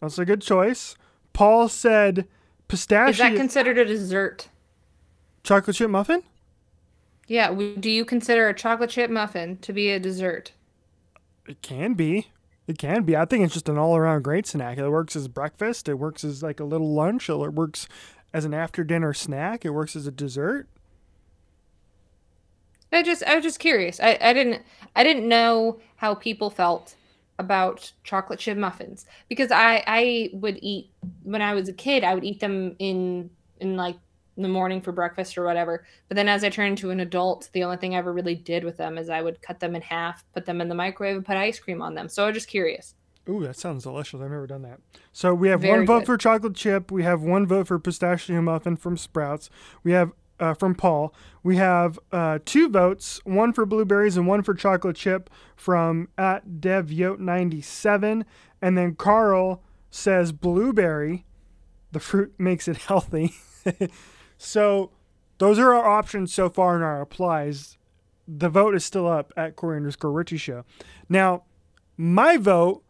[0.00, 0.96] That's a good choice.
[1.32, 2.26] Paul said
[2.68, 3.10] pistachio.
[3.10, 4.48] Is that considered a dessert?
[5.42, 6.22] Chocolate chip muffin?
[7.26, 7.52] Yeah.
[7.52, 10.52] Do you consider a chocolate chip muffin to be a dessert?
[11.46, 12.28] It can be.
[12.66, 13.16] It can be.
[13.16, 14.78] I think it's just an all around great snack.
[14.78, 15.88] It works as breakfast.
[15.88, 17.28] It works as like a little lunch.
[17.28, 17.88] It works
[18.32, 19.64] as an after dinner snack.
[19.64, 20.68] It works as a dessert.
[22.92, 24.00] I just I was just curious.
[24.00, 24.62] I, I didn't
[24.96, 26.94] I didn't know how people felt
[27.38, 30.90] about chocolate chip muffins because I I would eat
[31.22, 33.96] when I was a kid I would eat them in in like
[34.36, 35.84] the morning for breakfast or whatever.
[36.08, 38.64] But then as I turned into an adult, the only thing I ever really did
[38.64, 41.26] with them is I would cut them in half, put them in the microwave, and
[41.26, 42.08] put ice cream on them.
[42.08, 42.94] So I was just curious.
[43.28, 44.20] Ooh, that sounds delicious.
[44.20, 44.80] I've never done that.
[45.12, 46.06] So we have Very one vote good.
[46.06, 46.90] for chocolate chip.
[46.90, 49.50] We have one vote for pistachio muffin from Sprouts.
[49.84, 51.14] We have uh, from Paul.
[51.42, 56.48] We have uh, two votes, one for blueberries and one for chocolate chip from at
[56.60, 58.24] devyote97.
[58.60, 61.24] And then Carl says blueberry.
[61.92, 63.34] The fruit makes it healthy.
[64.38, 64.90] so
[65.38, 67.76] those are our options so far in our applies.
[68.26, 70.64] The vote is still up at Corey underscore Richie show.
[71.08, 71.42] Now,
[71.96, 72.82] my vote,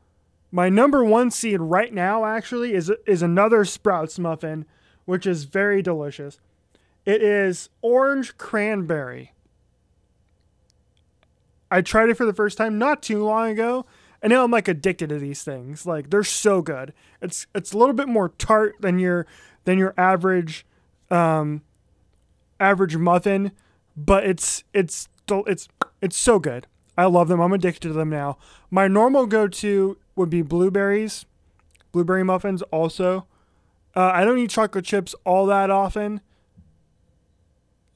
[0.52, 4.66] my number one seed right now actually is is another Sprouts muffin,
[5.04, 6.38] which is very delicious.
[7.04, 9.32] It is orange cranberry.
[11.70, 13.86] I tried it for the first time not too long ago,
[14.22, 15.86] and now I'm like addicted to these things.
[15.86, 16.92] Like they're so good.
[17.22, 19.26] It's it's a little bit more tart than your
[19.64, 20.66] than your average
[21.10, 21.62] um,
[22.58, 23.52] average muffin,
[23.96, 25.68] but it's it's it's
[26.00, 26.66] it's so good.
[26.98, 27.40] I love them.
[27.40, 28.36] I'm addicted to them now.
[28.70, 31.24] My normal go-to would be blueberries,
[31.92, 32.62] blueberry muffins.
[32.62, 33.26] Also,
[33.96, 36.20] uh, I don't eat chocolate chips all that often,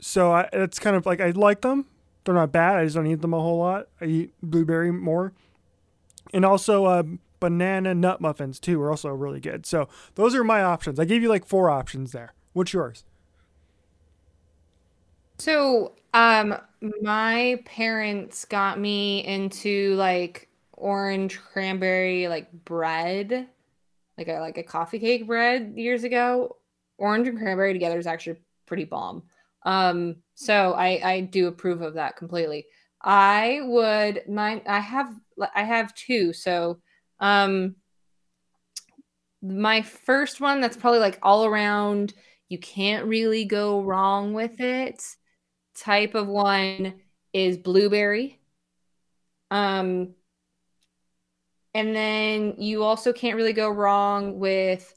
[0.05, 1.87] so I, it's kind of like I like them.
[2.25, 2.77] They're not bad.
[2.77, 3.89] I just don't eat them a whole lot.
[4.03, 5.33] I eat blueberry more,
[6.35, 7.03] and also uh,
[7.41, 9.65] banana nut muffins too are also really good.
[9.65, 11.01] So those are my options.
[11.01, 12.35] I gave you like four options there.
[12.53, 13.05] What's yours?
[15.39, 16.55] So, um,
[17.01, 23.49] my parents got me into like orange cranberry like bread,
[24.19, 26.57] like a like a coffee cake bread years ago.
[26.99, 28.37] Orange and cranberry together is actually
[28.67, 29.23] pretty bomb.
[29.65, 32.67] Um, so I I do approve of that completely.
[33.03, 35.15] I would my I have
[35.55, 36.33] I have two.
[36.33, 36.81] So,
[37.21, 37.77] um,
[39.43, 42.15] my first one that's probably like all around.
[42.49, 45.03] You can't really go wrong with it
[45.75, 46.95] type of one
[47.33, 48.41] is blueberry.
[49.51, 50.15] Um,
[51.75, 54.95] and then you also can't really go wrong with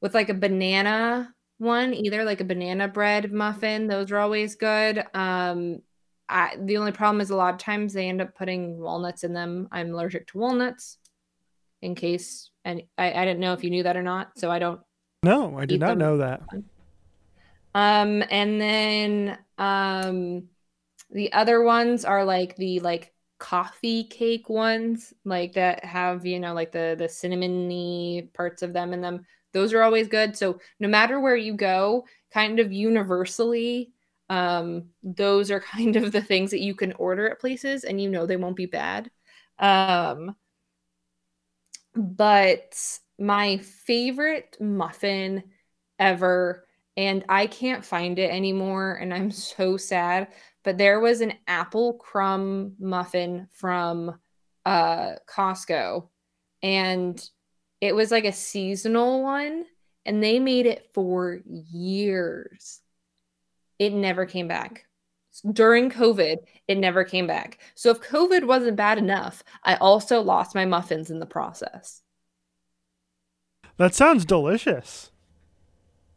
[0.00, 3.86] with like a banana one either, like a banana bread muffin.
[3.86, 5.04] Those are always good.
[5.14, 5.82] Um,
[6.28, 9.32] I, the only problem is a lot of times they end up putting walnuts in
[9.32, 9.68] them.
[9.70, 10.98] I'm allergic to walnuts.
[11.82, 14.58] In case, and I, I didn't know if you knew that or not, so I
[14.58, 14.80] don't.
[15.22, 16.42] No, I did not know that.
[17.74, 20.48] Um, and then um,
[21.10, 26.52] the other ones are like the like coffee cake ones, like that have you know
[26.52, 29.24] like the the cinnamony parts of them in them.
[29.52, 30.36] Those are always good.
[30.36, 33.92] So no matter where you go, kind of universally,
[34.28, 38.08] um, those are kind of the things that you can order at places, and you
[38.08, 39.10] know they won't be bad.
[39.58, 40.36] Um,
[41.94, 42.76] but
[43.18, 45.42] my favorite muffin
[45.98, 50.28] ever and I can't find it anymore and I'm so sad.
[50.62, 54.18] But there was an apple crumb muffin from
[54.66, 56.08] uh Costco
[56.62, 57.20] and
[57.80, 59.64] it was like a seasonal one
[60.04, 62.80] and they made it for years.
[63.78, 64.86] It never came back.
[65.52, 66.38] During COVID,
[66.68, 67.58] it never came back.
[67.74, 72.02] So if COVID wasn't bad enough, I also lost my muffins in the process.
[73.76, 75.10] That sounds delicious.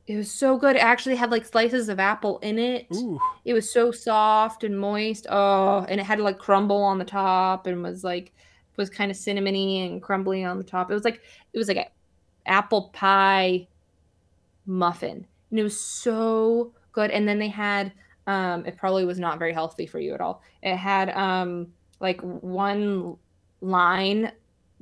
[0.05, 0.75] It was so good.
[0.75, 2.87] It actually had like slices of apple in it.
[2.93, 3.19] Ooh.
[3.45, 5.27] It was so soft and moist.
[5.29, 8.33] Oh, and it had like crumble on the top and was like
[8.77, 10.89] was kind of cinnamony and crumbly on the top.
[10.89, 11.21] It was like
[11.53, 11.87] it was like a
[12.45, 13.67] apple pie
[14.65, 15.25] muffin.
[15.49, 17.11] And it was so good.
[17.11, 17.91] And then they had
[18.27, 20.41] um it probably was not very healthy for you at all.
[20.61, 21.67] It had um
[21.99, 23.17] like one
[23.61, 24.31] line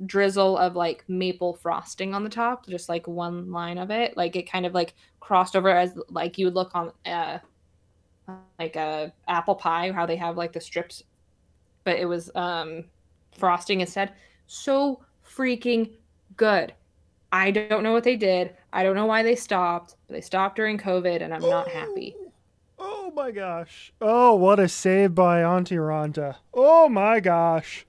[0.06, 4.16] drizzle of like maple frosting on the top, just like one line of it.
[4.16, 7.38] Like it kind of like crossed over as like you would look on uh
[8.58, 11.02] like a apple pie, how they have like the strips,
[11.84, 12.84] but it was um
[13.36, 14.12] frosting instead.
[14.46, 15.90] So freaking
[16.36, 16.74] good.
[17.32, 18.54] I don't know what they did.
[18.72, 19.96] I don't know why they stopped.
[20.06, 22.14] But they stopped during COVID, and I'm not happy.
[22.78, 23.92] Oh my gosh.
[24.00, 26.36] Oh, what a save by Antti Raanta.
[26.52, 27.86] Oh my gosh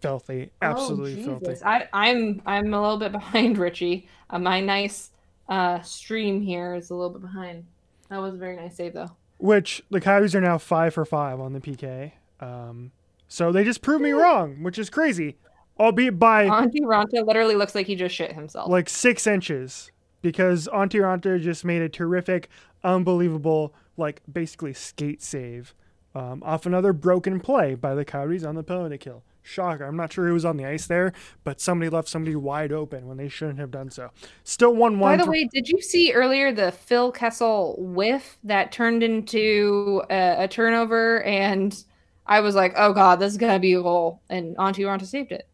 [0.00, 1.64] filthy, oh, absolutely oh, filthy.
[1.64, 4.08] I, I'm I'm a little bit behind Richie.
[4.30, 5.10] Uh, my nice
[5.48, 7.64] uh, stream here is a little bit behind.
[8.08, 9.10] That was a very nice save though.
[9.38, 12.12] Which the Coyotes are now five for five on the PK.
[12.40, 12.92] Um,
[13.28, 15.36] so they just proved me wrong, which is crazy.
[15.78, 18.70] Albeit by Antti Raanta literally looks like he just shit himself.
[18.70, 19.90] Like six inches.
[20.22, 22.48] Because Antti Raanta just made a terrific,
[22.82, 25.74] unbelievable, like basically skate save
[26.16, 29.22] um, off another broken play by the Coyotes on the penalty kill.
[29.42, 29.84] Shocker.
[29.84, 31.12] I'm not sure who was on the ice there,
[31.44, 34.10] but somebody left somebody wide open when they shouldn't have done so.
[34.42, 35.18] Still 1 1.
[35.18, 40.44] By the way, did you see earlier the Phil Kessel whiff that turned into a,
[40.44, 41.22] a turnover?
[41.22, 41.80] And
[42.26, 44.20] I was like, oh God, this is going to be a goal.
[44.28, 45.48] And Antti Raanta saved it.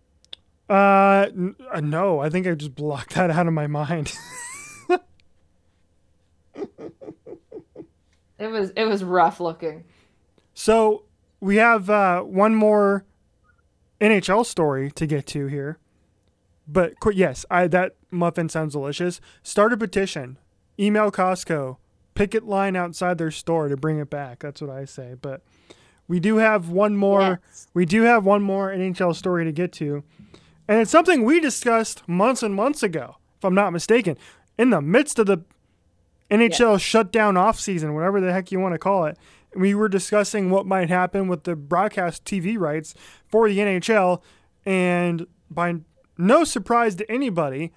[0.68, 4.14] Uh, n- uh, no, I think I just blocked that out of my mind.
[8.38, 9.84] it was it was rough looking.
[10.54, 11.04] So
[11.40, 13.04] we have uh, one more
[14.00, 15.78] NHL story to get to here.
[16.66, 19.20] But yes, I that muffin sounds delicious.
[19.42, 20.38] Start a petition.
[20.78, 21.76] Email Costco.
[22.14, 24.40] Picket line outside their store to bring it back.
[24.40, 25.16] That's what I say.
[25.20, 25.42] But
[26.08, 27.40] we do have one more.
[27.46, 27.68] Yes.
[27.74, 30.02] We do have one more NHL story to get to,
[30.68, 34.16] and it's something we discussed months and months ago, if I'm not mistaken.
[34.58, 35.38] In the midst of the
[36.30, 36.82] NHL yes.
[36.82, 39.18] shutdown off season, whatever the heck you want to call it,
[39.54, 42.94] we were discussing what might happen with the broadcast TV rights
[43.26, 44.22] for the NHL,
[44.64, 45.76] and by
[46.16, 47.72] no surprise to anybody,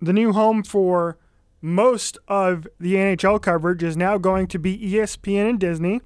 [0.00, 1.16] the new home for
[1.60, 6.02] most of the NHL coverage is now going to be ESPN and Disney.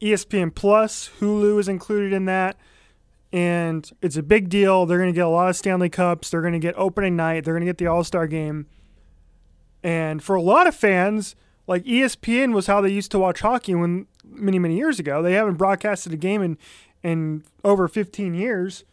[0.00, 2.56] ESPN Plus, Hulu is included in that.
[3.32, 4.86] And it's a big deal.
[4.86, 6.30] They're going to get a lot of Stanley Cups.
[6.30, 7.44] They're going to get opening night.
[7.44, 8.66] They're going to get the All Star game.
[9.82, 11.36] And for a lot of fans,
[11.66, 15.22] like ESPN was how they used to watch hockey when many, many years ago.
[15.22, 16.58] They haven't broadcasted a game in,
[17.02, 18.84] in over 15 years.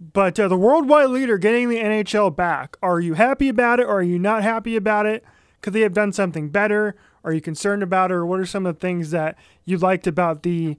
[0.00, 3.98] But uh, the worldwide leader getting the NHL back, are you happy about it or
[3.98, 5.24] are you not happy about it?
[5.60, 6.94] Could they have done something better?
[7.28, 8.10] Are you concerned about?
[8.10, 10.78] Or what are some of the things that you liked about the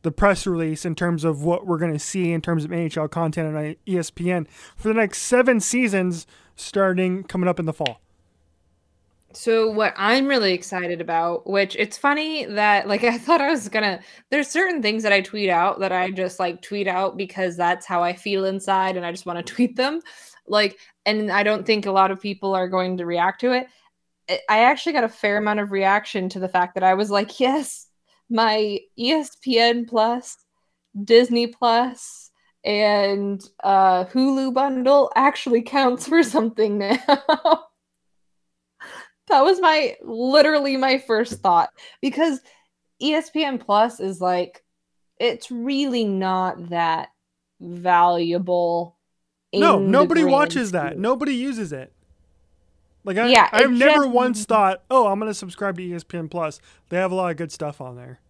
[0.00, 3.10] the press release in terms of what we're going to see in terms of NHL
[3.10, 6.26] content on ESPN for the next seven seasons
[6.56, 8.00] starting coming up in the fall?
[9.34, 13.68] So what I'm really excited about, which it's funny that like I thought I was
[13.68, 17.58] gonna there's certain things that I tweet out that I just like tweet out because
[17.58, 20.00] that's how I feel inside and I just want to tweet them.
[20.46, 23.66] Like and I don't think a lot of people are going to react to it.
[24.48, 27.40] I actually got a fair amount of reaction to the fact that I was like,
[27.40, 27.86] yes,
[28.28, 30.36] my ESPN Plus,
[31.04, 32.30] Disney Plus,
[32.64, 36.98] and uh, Hulu bundle actually counts for something now.
[39.28, 41.70] that was my literally my first thought
[42.02, 42.40] because
[43.02, 44.62] ESPN Plus is like
[45.18, 47.08] it's really not that
[47.60, 48.98] valuable.
[49.52, 50.98] No, nobody watches that.
[50.98, 51.92] Nobody uses it.
[53.04, 56.30] Like I, yeah, I've never just, once thought, "Oh, I'm going to subscribe to ESPN
[56.30, 58.20] Plus." They have a lot of good stuff on there.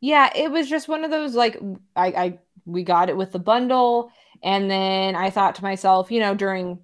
[0.00, 1.60] Yeah, it was just one of those like
[1.94, 4.10] I, I we got it with the bundle,
[4.42, 6.78] and then I thought to myself, you know, during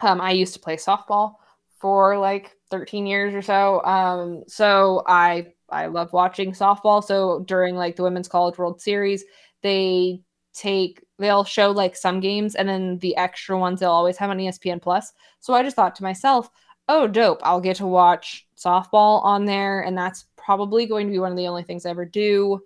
[0.00, 1.34] um, I used to play softball,
[1.78, 3.82] for like 13 years or so.
[3.84, 7.02] Um, so I I love watching softball.
[7.02, 9.24] So during like the Women's College World Series,
[9.62, 10.22] they
[10.52, 14.38] take they'll show like some games and then the extra ones they'll always have on
[14.38, 15.12] ESPN Plus.
[15.40, 16.50] So I just thought to myself,
[16.88, 21.18] oh dope, I'll get to watch softball on there and that's probably going to be
[21.18, 22.60] one of the only things I ever do.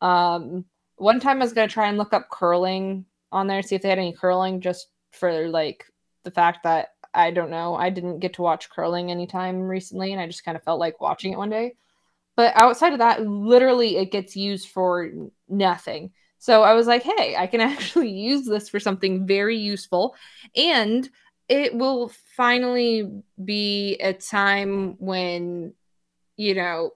[0.00, 0.64] Um,
[0.96, 3.82] one time I was going to try and look up curling on there, see if
[3.82, 5.84] they had any curling just for like
[6.22, 7.74] the fact that I don't know.
[7.74, 11.00] I didn't get to watch curling anytime recently, and I just kind of felt like
[11.00, 11.76] watching it one day.
[12.36, 15.10] But outside of that, literally, it gets used for
[15.48, 16.10] nothing.
[16.38, 20.14] So I was like, hey, I can actually use this for something very useful.
[20.56, 21.08] And
[21.48, 25.74] it will finally be a time when,
[26.36, 26.92] you know,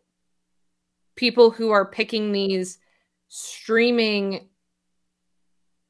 [1.16, 2.78] people who are picking these
[3.28, 4.48] streaming,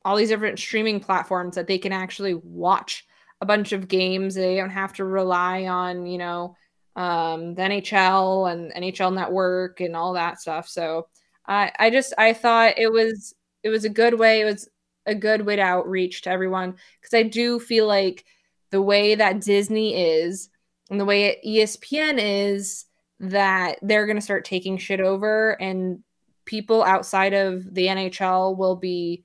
[0.05, 3.07] all these different streaming platforms that they can actually watch
[3.41, 4.35] a bunch of games.
[4.35, 6.57] They don't have to rely on, you know,
[6.97, 10.69] um, the NHL and NHL Network and all that stuff.
[10.69, 11.07] So
[11.47, 14.41] I, I just I thought it was it was a good way.
[14.41, 14.69] It was
[15.07, 18.25] a good way to outreach to everyone because I do feel like
[18.71, 20.51] the way that Disney is
[20.91, 22.85] and the way ESPN is
[23.21, 26.03] that they're going to start taking shit over and
[26.45, 29.25] people outside of the NHL will be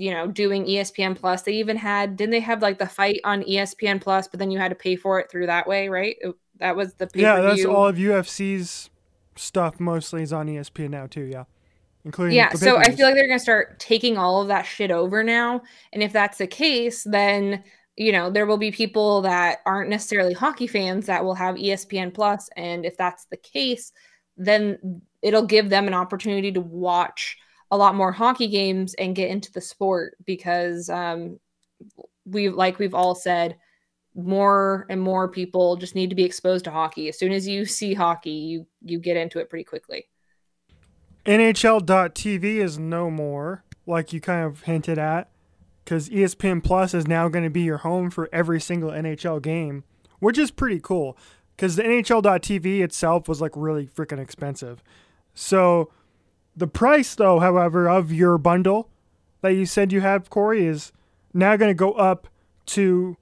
[0.00, 1.42] you know, doing ESPN Plus.
[1.42, 4.58] They even had didn't they have like the fight on ESPN Plus, but then you
[4.58, 6.16] had to pay for it through that way, right?
[6.58, 7.22] That was the pay-per-view.
[7.22, 7.40] yeah.
[7.42, 8.88] That's all of UFC's
[9.36, 9.78] stuff.
[9.78, 11.24] Mostly is on ESPN now too.
[11.24, 11.44] Yeah,
[12.04, 12.50] including yeah.
[12.54, 16.02] So I feel like they're gonna start taking all of that shit over now, and
[16.02, 17.62] if that's the case, then
[17.96, 22.12] you know there will be people that aren't necessarily hockey fans that will have ESPN
[22.12, 23.92] Plus, and if that's the case,
[24.36, 27.36] then it'll give them an opportunity to watch
[27.70, 31.38] a lot more hockey games and get into the sport because um,
[32.24, 33.56] we like we've all said
[34.14, 37.64] more and more people just need to be exposed to hockey as soon as you
[37.64, 40.08] see hockey you you get into it pretty quickly
[41.26, 45.28] nhl.tv is no more like you kind of hinted at
[45.84, 49.84] because espn plus is now going to be your home for every single nhl game
[50.20, 51.16] which is pretty cool
[51.60, 54.82] because the nhl.tv itself was like really freaking expensive.
[55.34, 55.90] So
[56.56, 58.88] the price, though, however, of your bundle
[59.42, 60.90] that you said you have, Corey, is
[61.34, 62.28] now going to go up
[62.66, 63.18] to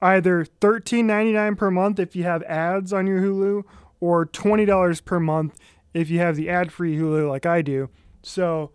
[0.00, 3.62] either $13.99 per month if you have ads on your Hulu
[4.00, 5.56] or $20 per month
[5.94, 7.88] if you have the ad-free Hulu like I do.
[8.22, 8.70] So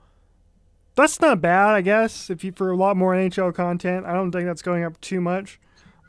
[0.95, 2.29] that's not bad, I guess.
[2.29, 5.21] If you for a lot more NHL content, I don't think that's going up too
[5.21, 5.59] much.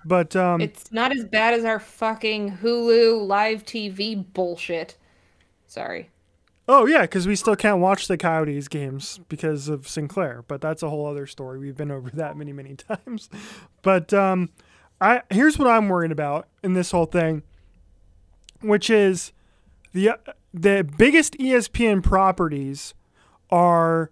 [0.04, 4.96] But um, it's not as bad as our fucking Hulu live TV bullshit.
[5.66, 6.10] Sorry.
[6.66, 10.82] Oh yeah, because we still can't watch the Coyotes games because of Sinclair, but that's
[10.82, 11.58] a whole other story.
[11.58, 13.28] We've been over that many, many times.
[13.82, 14.50] But um,
[15.00, 17.42] I here's what I'm worried about in this whole thing,
[18.60, 19.32] which is
[19.92, 20.18] the
[20.52, 22.94] the biggest ESPN properties
[23.50, 24.10] are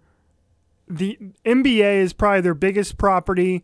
[0.87, 3.63] the NBA is probably their biggest property,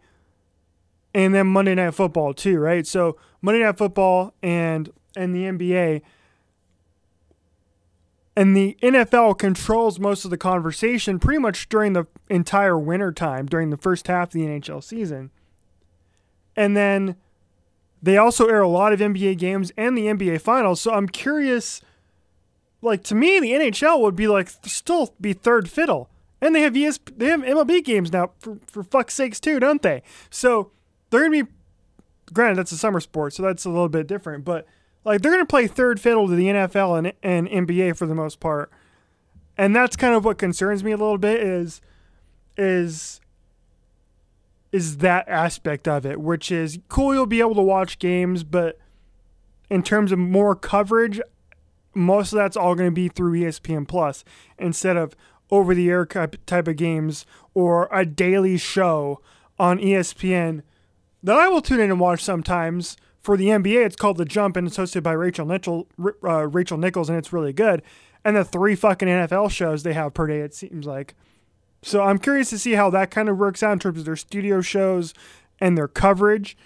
[1.13, 2.85] and then Monday Night Football too, right?
[2.85, 6.01] So Monday Night Football and and the NBA
[8.35, 13.45] and the NFL controls most of the conversation pretty much during the entire winter time,
[13.45, 15.29] during the first half of the NHL season.
[16.55, 17.15] And then
[18.01, 20.81] they also air a lot of NBA games and the NBA finals.
[20.81, 21.81] So I'm curious
[22.83, 26.09] like to me the NHL would be like still be third fiddle.
[26.41, 29.81] And they have ES they have MLB games now for, for fuck's sakes too, don't
[29.81, 30.03] they?
[30.29, 30.71] So
[31.09, 31.51] they're gonna be
[32.33, 34.65] granted that's a summer sport, so that's a little bit different, but
[35.05, 38.39] like they're to play third fiddle to the NFL and, and NBA for the most
[38.39, 38.71] part,
[39.57, 41.81] and that's kind of what concerns me a little bit is
[42.57, 43.21] is
[44.71, 47.13] is that aspect of it, which is cool.
[47.13, 48.79] You'll be able to watch games, but
[49.69, 51.21] in terms of more coverage,
[51.93, 54.23] most of that's all going to be through ESPN Plus
[54.57, 55.15] instead of
[55.51, 59.21] over the air type of games or a daily show
[59.59, 60.63] on ESPN
[61.21, 64.57] that I will tune in and watch sometimes for the NBA, it's called The Jump,
[64.57, 65.87] and it's hosted by Rachel Nichols,
[66.23, 67.81] uh, Rachel Nichols, and it's really good.
[68.25, 71.15] And the three fucking NFL shows they have per day, it seems like.
[71.81, 74.17] So I'm curious to see how that kind of works out in terms of their
[74.17, 75.13] studio shows
[75.59, 76.57] and their coverage.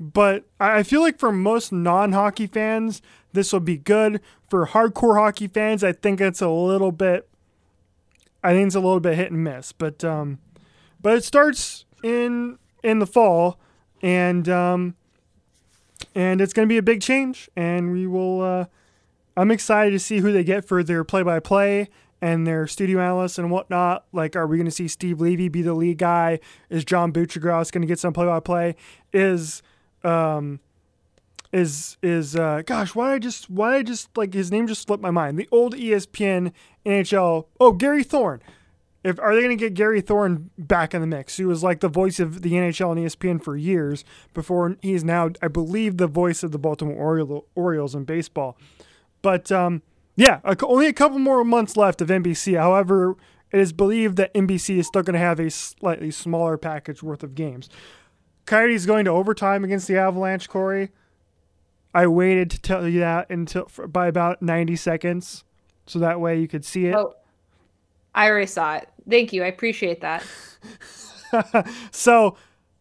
[0.00, 4.20] But I feel like for most non hockey fans, this will be good.
[4.48, 7.28] For hardcore hockey fans, I think it's a little bit.
[8.42, 10.38] I think it's a little bit hit and miss, but um,
[11.00, 13.58] but it starts in in the fall,
[14.00, 14.94] and um,
[16.14, 17.50] and it's going to be a big change.
[17.56, 18.42] And we will.
[18.42, 18.64] Uh,
[19.36, 21.88] I'm excited to see who they get for their play-by-play
[22.20, 24.04] and their studio analysts and whatnot.
[24.12, 26.40] Like, are we going to see Steve Levy be the lead guy?
[26.70, 28.74] Is John Buccigross going to get some play-by-play?
[29.12, 29.62] Is
[30.04, 30.60] um,
[31.52, 34.66] is is uh, gosh, why did I just why did I just like his name
[34.66, 35.38] just slipped my mind?
[35.38, 36.52] The old ESPN
[36.84, 37.46] NHL.
[37.60, 38.40] Oh, Gary Thorne
[39.04, 41.36] if are they going to get Gary Thorne back in the mix?
[41.36, 45.04] He was like the voice of the NHL and ESPN for years before he is
[45.04, 48.58] now, I believe, the voice of the Baltimore Orioles in baseball.
[49.22, 49.82] But um,
[50.16, 52.58] yeah, only a couple more months left of NBC.
[52.58, 53.16] However,
[53.52, 57.22] it is believed that NBC is still going to have a slightly smaller package worth
[57.22, 57.68] of games.
[58.48, 60.90] Coyotes going to overtime against the Avalanche, Corey.
[61.94, 65.44] I waited to tell you that until by about 90 seconds,
[65.86, 66.94] so that way you could see it.
[66.94, 67.14] Oh
[68.14, 68.88] I already saw it.
[69.08, 69.44] Thank you.
[69.44, 70.24] I appreciate that.
[71.92, 72.36] so,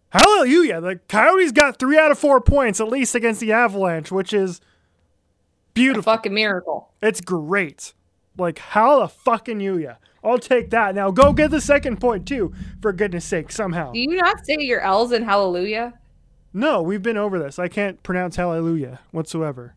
[0.10, 0.82] hallelujah.
[0.82, 4.62] The Coyotes got three out of four points at least against the Avalanche, which is
[5.76, 6.12] beautiful.
[6.12, 6.92] A fucking miracle.
[7.04, 7.94] It's great.
[8.36, 9.94] Like, how the fucking you?
[10.30, 10.96] I'll take that.
[10.96, 13.92] Now go get the second point too, for goodness sake, somehow.
[13.92, 15.94] Do you not say your L's in hallelujah?
[16.54, 17.60] No, we've been over this.
[17.60, 19.76] I can't pronounce hallelujah whatsoever.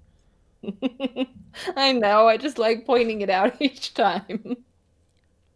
[1.77, 2.29] I know.
[2.29, 4.57] I just like pointing it out each time.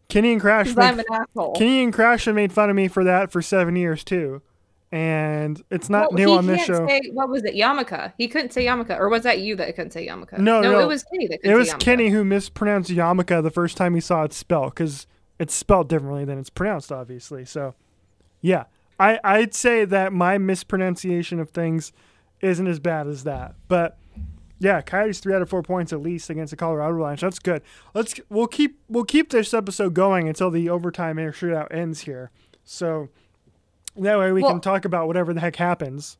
[0.08, 0.74] Kenny and Crash.
[0.76, 1.54] Made, I'm an asshole.
[1.54, 4.42] Kenny and Crash have made fun of me for that for seven years too,
[4.94, 6.86] and it's not well, new on this show.
[6.86, 8.12] Say, what was it, Yamaka?
[8.16, 10.38] He couldn't say Yamaka, or was that you that couldn't say Yamaka?
[10.38, 11.40] No, no, no it was Kenny that.
[11.42, 15.08] It was Kenny who mispronounced Yamaka the first time he saw it spelled because
[15.40, 17.44] it's spelled differently than it's pronounced, obviously.
[17.44, 17.74] So,
[18.40, 18.66] yeah,
[19.00, 21.92] I I'd say that my mispronunciation of things
[22.40, 23.98] isn't as bad as that, but
[24.60, 27.20] yeah, Coyotes three out of four points at least against the Colorado Avalanche.
[27.20, 27.62] That's good.
[27.94, 32.30] Let's we'll keep we'll keep this episode going until the overtime air shootout ends here.
[32.62, 33.08] So
[33.96, 36.18] that way we well, can talk about whatever the heck happens.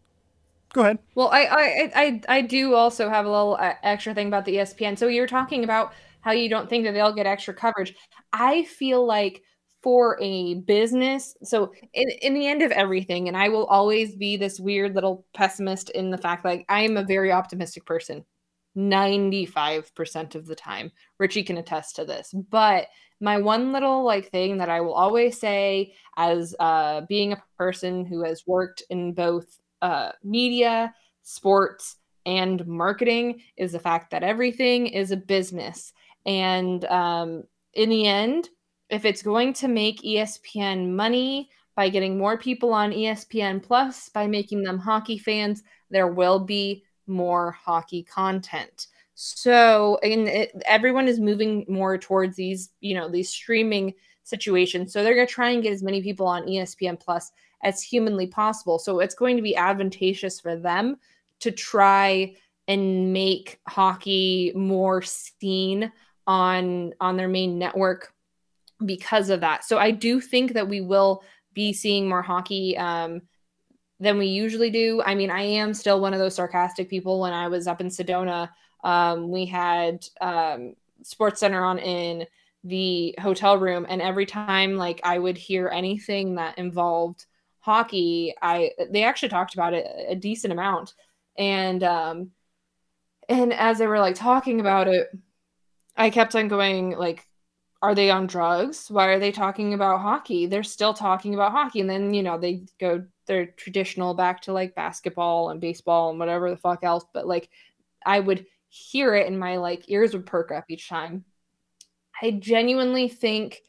[0.72, 0.98] Go ahead.
[1.14, 4.56] Well, I I I I do also have a little uh, extra thing about the
[4.56, 4.98] ESPN.
[4.98, 7.94] So you're talking about how you don't think that they'll get extra coverage.
[8.32, 9.42] I feel like
[9.84, 14.34] for a business so in, in the end of everything and i will always be
[14.34, 18.24] this weird little pessimist in the fact like i am a very optimistic person
[18.76, 22.86] 95% of the time richie can attest to this but
[23.24, 28.04] my one little like thing that i will always say as uh, being a person
[28.04, 29.46] who has worked in both
[29.82, 31.96] uh, media sports
[32.26, 35.92] and marketing is the fact that everything is a business
[36.26, 37.42] and um,
[37.74, 38.48] in the end
[38.90, 44.26] if it's going to make ESPN money by getting more people on ESPN Plus, by
[44.26, 48.86] making them hockey fans, there will be more hockey content.
[49.14, 53.94] So, and it, everyone is moving more towards these, you know, these streaming
[54.24, 54.92] situations.
[54.92, 57.30] So they're going to try and get as many people on ESPN Plus
[57.62, 58.78] as humanly possible.
[58.78, 60.96] So it's going to be advantageous for them
[61.40, 62.34] to try
[62.66, 65.92] and make hockey more seen
[66.26, 68.12] on on their main network
[68.84, 69.64] because of that.
[69.64, 73.22] So I do think that we will be seeing more hockey um,
[74.00, 75.02] than we usually do.
[75.04, 77.20] I mean, I am still one of those sarcastic people.
[77.20, 78.48] When I was up in Sedona,
[78.84, 82.26] um, we had um, Sports Center on in
[82.62, 87.26] the hotel room, and every time like I would hear anything that involved
[87.60, 90.94] hockey, I they actually talked about it a decent amount,
[91.36, 92.30] and um,
[93.28, 95.08] and as they were like talking about it,
[95.96, 97.26] I kept on going like
[97.84, 98.90] are they on drugs?
[98.90, 100.46] Why are they talking about hockey?
[100.46, 101.82] They're still talking about hockey.
[101.82, 106.18] And then, you know, they go their traditional back to like basketball and baseball and
[106.18, 107.04] whatever the fuck else.
[107.12, 107.50] But like
[108.06, 111.24] I would hear it and my like ears would perk up each time.
[112.20, 113.62] I genuinely think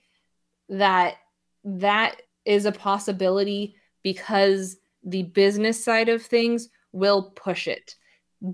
[0.70, 1.16] that
[1.64, 7.96] that is a possibility because the business side of things will push it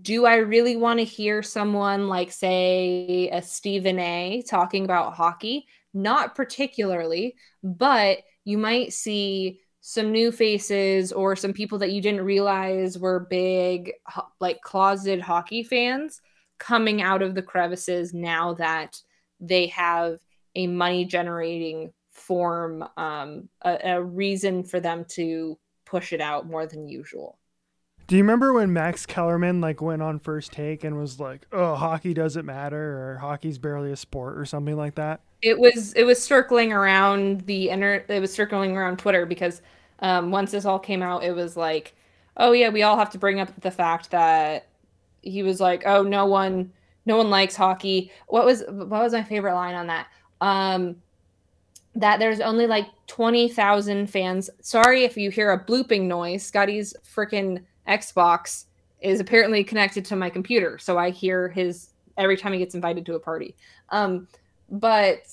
[0.02, 5.66] do I really want to hear someone like, say, a Stephen A talking about hockey?
[5.93, 12.22] Not particularly, but you might see some new faces or some people that you didn't
[12.22, 13.93] realize were big,
[14.39, 16.22] like closeted hockey fans
[16.62, 19.01] coming out of the crevices now that
[19.39, 20.20] they have
[20.55, 26.68] a money generating form, um, a, a reason for them to push it out more
[26.68, 27.39] than usual.
[28.05, 31.74] Do you remember when Max Kellerman like went on first take and was like, "Oh,
[31.74, 35.22] hockey doesn't matter," or "Hockey's barely a sport," or something like that?
[35.41, 38.05] It was it was circling around the inner.
[38.07, 39.62] It was circling around Twitter because
[39.99, 41.95] um, once this all came out, it was like,
[42.38, 44.68] "Oh yeah, we all have to bring up the fact that
[45.22, 46.72] he was like, oh, no one,
[47.05, 50.07] no one likes hockey." What was what was my favorite line on that?
[50.41, 50.95] Um,
[51.95, 54.49] that there's only like twenty thousand fans.
[54.61, 56.43] Sorry if you hear a blooping noise.
[56.43, 58.65] Scotty's freaking Xbox
[59.01, 63.05] is apparently connected to my computer, so I hear his every time he gets invited
[63.05, 63.55] to a party.
[63.89, 64.28] Um,
[64.69, 65.24] but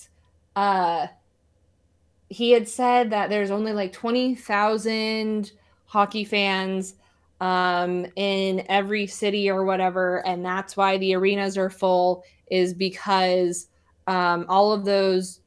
[0.57, 1.07] uh,
[2.29, 5.53] he had said that there's only like twenty thousand
[5.87, 6.95] hockey fans
[7.41, 12.25] um, in every city or whatever, and that's why the arenas are full.
[12.51, 13.69] Is because
[14.07, 15.41] um, all of those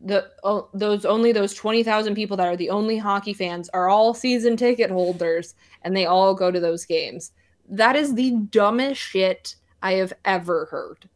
[0.00, 0.30] the
[0.74, 4.90] those only those 20,000 people that are the only hockey fans are all season ticket
[4.90, 7.32] holders and they all go to those games.
[7.68, 11.08] That is the dumbest shit I have ever heard.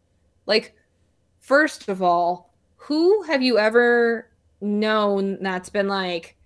[0.47, 0.75] Like
[1.41, 4.29] first of all, who have you ever
[4.61, 6.37] known that's been like,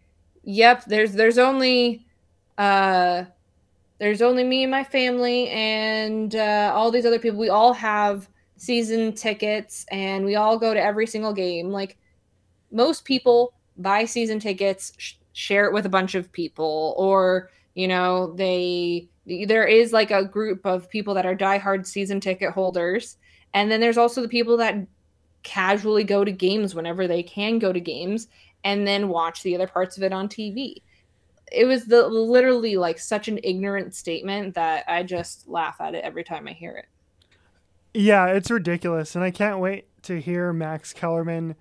[0.45, 2.07] "Yep, there's there's only
[2.59, 3.25] uh
[3.99, 7.39] there's only me and my family and uh, all these other people.
[7.39, 11.97] We all have season tickets and we all go to every single game." Like
[12.71, 17.89] most people buy season tickets, sh- share it with a bunch of people, or you
[17.89, 23.17] know, they there is like a group of people that are diehard season ticket holders,
[23.55, 24.87] and then there's also the people that
[25.43, 28.29] casually go to games whenever they can go to games,
[28.65, 30.83] and then watch the other parts of it on TV.
[31.53, 36.05] It was the literally like such an ignorant statement that I just laugh at it
[36.05, 36.87] every time I hear it.
[37.95, 41.57] Yeah, it's ridiculous, and I can't wait to hear Max Kellerman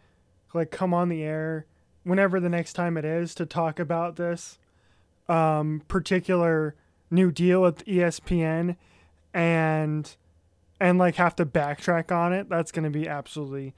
[0.53, 1.65] like come on the air
[2.03, 4.57] whenever the next time it is to talk about this
[5.27, 6.75] um, particular
[7.11, 8.75] new deal with ESPN
[9.33, 10.15] and
[10.79, 12.49] and like have to backtrack on it.
[12.49, 13.73] That's going to be absolutely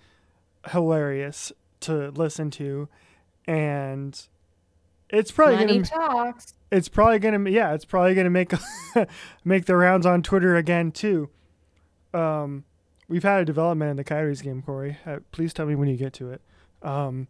[0.70, 1.52] hilarious
[1.82, 2.90] to listen to
[3.46, 4.28] and
[5.10, 6.54] it's probably going to talks.
[6.72, 8.54] It's probably going to yeah, it's probably going to make
[9.46, 11.30] make the rounds on Twitter again too.
[12.14, 12.64] Um
[13.08, 14.98] we've had a development in the Coyotes game, Corey.
[15.06, 16.42] Uh, please tell me when you get to it.
[16.82, 17.28] Um,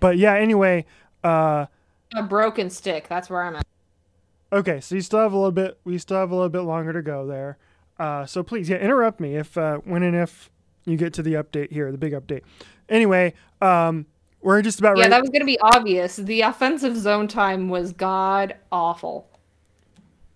[0.00, 0.86] but yeah, anyway.
[1.24, 1.66] Uh,
[2.14, 3.08] a broken stick.
[3.08, 3.66] That's where I'm at.
[4.52, 5.78] Okay, so you still have a little bit.
[5.84, 7.58] We still have a little bit longer to go there.
[7.98, 10.50] Uh, so please, yeah, interrupt me if uh, when and if
[10.84, 12.42] you get to the update here, the big update.
[12.88, 14.06] Anyway, um,
[14.46, 14.96] we're just about.
[14.96, 15.10] Yeah, ready.
[15.10, 16.16] that was going to be obvious.
[16.16, 19.28] The offensive zone time was god awful.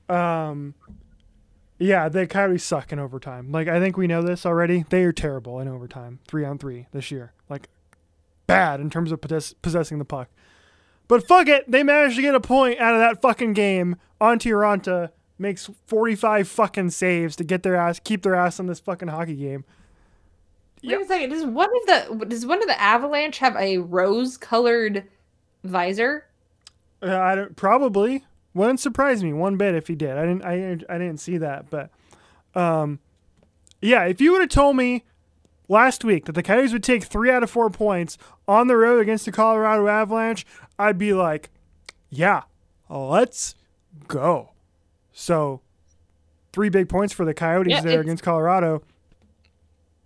[0.08, 0.74] Um,
[1.78, 3.52] yeah, the Coyotes suck in overtime.
[3.52, 4.84] Like I think we know this already.
[4.90, 7.34] They are terrible in overtime, three on three this year.
[7.48, 7.68] Like
[8.48, 10.28] bad in terms of possessing the puck.
[11.06, 13.94] But fuck it, they managed to get a point out of that fucking game.
[14.20, 18.80] Antti Raanta makes 45 fucking saves to get their ass, keep their ass in this
[18.80, 19.64] fucking hockey game.
[20.82, 21.00] Wait yep.
[21.02, 21.30] a second.
[21.30, 25.04] Does one of the does one of the Avalanche have a rose colored
[25.62, 26.26] visor?
[27.02, 28.24] Uh, I don't probably
[28.54, 30.16] wouldn't surprise me one bit if he did.
[30.16, 31.90] I didn't I I didn't see that, but
[32.54, 32.98] um,
[33.80, 34.04] yeah.
[34.04, 35.04] If you would have told me
[35.68, 38.18] last week that the Coyotes would take three out of four points
[38.48, 40.46] on the road against the Colorado Avalanche,
[40.78, 41.50] I'd be like,
[42.08, 42.42] yeah,
[42.88, 43.54] let's
[44.08, 44.50] go.
[45.12, 45.60] So,
[46.52, 48.82] three big points for the Coyotes yeah, there against Colorado.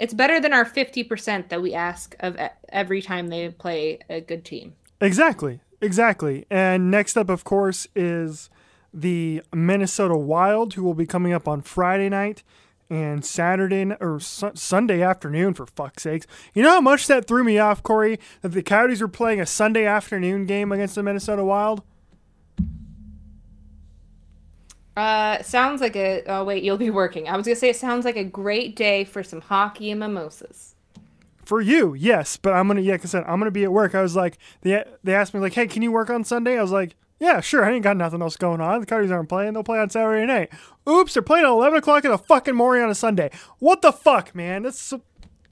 [0.04, 2.36] It's better than our 50% that we ask of
[2.68, 4.74] every time they play a good team.
[5.00, 5.60] Exactly.
[5.80, 6.44] Exactly.
[6.50, 8.50] And next up, of course, is
[8.92, 12.42] the Minnesota Wild, who will be coming up on Friday night
[12.90, 16.26] and Saturday or su- Sunday afternoon for fuck's sakes.
[16.52, 19.46] You know how much that threw me off, Corey, that the Coyotes were playing a
[19.46, 21.82] Sunday afternoon game against the Minnesota Wild.
[24.96, 26.22] Uh, sounds like a.
[26.26, 27.28] Oh wait, you'll be working.
[27.28, 30.74] I was gonna say it sounds like a great day for some hockey and mimosas.
[31.44, 32.80] For you, yes, but I'm gonna.
[32.80, 33.94] Yeah, like I said, I'm gonna be at work.
[33.94, 36.58] I was like, they they asked me like, hey, can you work on Sunday?
[36.58, 37.64] I was like, yeah, sure.
[37.64, 38.80] I ain't got nothing else going on.
[38.80, 39.54] The Coyotes aren't playing.
[39.54, 40.52] They'll play on Saturday night.
[40.88, 43.30] Oops, they're playing at 11 o'clock in the fucking morning on a Sunday.
[43.58, 44.62] What the fuck, man?
[44.62, 44.92] That's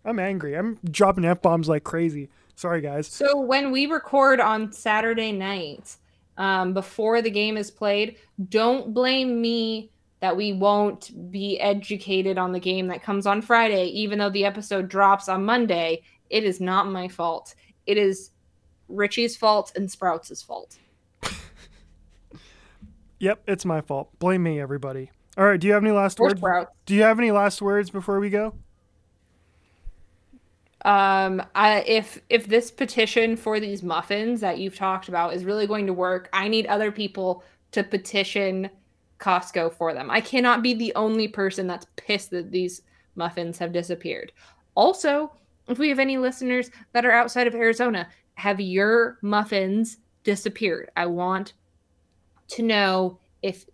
[0.05, 0.55] I'm angry.
[0.55, 2.29] I'm dropping f bombs like crazy.
[2.55, 3.07] Sorry, guys.
[3.07, 5.97] So when we record on Saturday night,
[6.37, 8.17] um, before the game is played,
[8.49, 13.87] don't blame me that we won't be educated on the game that comes on Friday,
[13.87, 16.03] even though the episode drops on Monday.
[16.31, 17.55] It is not my fault.
[17.87, 18.31] It is
[18.89, 20.79] Richie's fault and Sprouts' fault.
[23.19, 24.17] yep, it's my fault.
[24.19, 25.11] Blame me, everybody.
[25.37, 25.59] All right.
[25.59, 26.41] Do you have any last Or words?
[26.41, 26.71] Sprouts.
[26.87, 28.55] Do you have any last words before we go?
[30.85, 35.67] Um, I, if if this petition for these muffins that you've talked about is really
[35.67, 38.69] going to work, I need other people to petition
[39.19, 40.11] Costco for them.
[40.11, 42.83] I cannot be the only person that's pissed that these
[43.15, 44.33] muffins have disappeared.
[44.75, 45.33] Also,
[45.69, 50.91] if we have any listeners that are outside of Arizona, have your muffins disappeared?
[50.97, 51.53] I want
[52.49, 53.67] to know if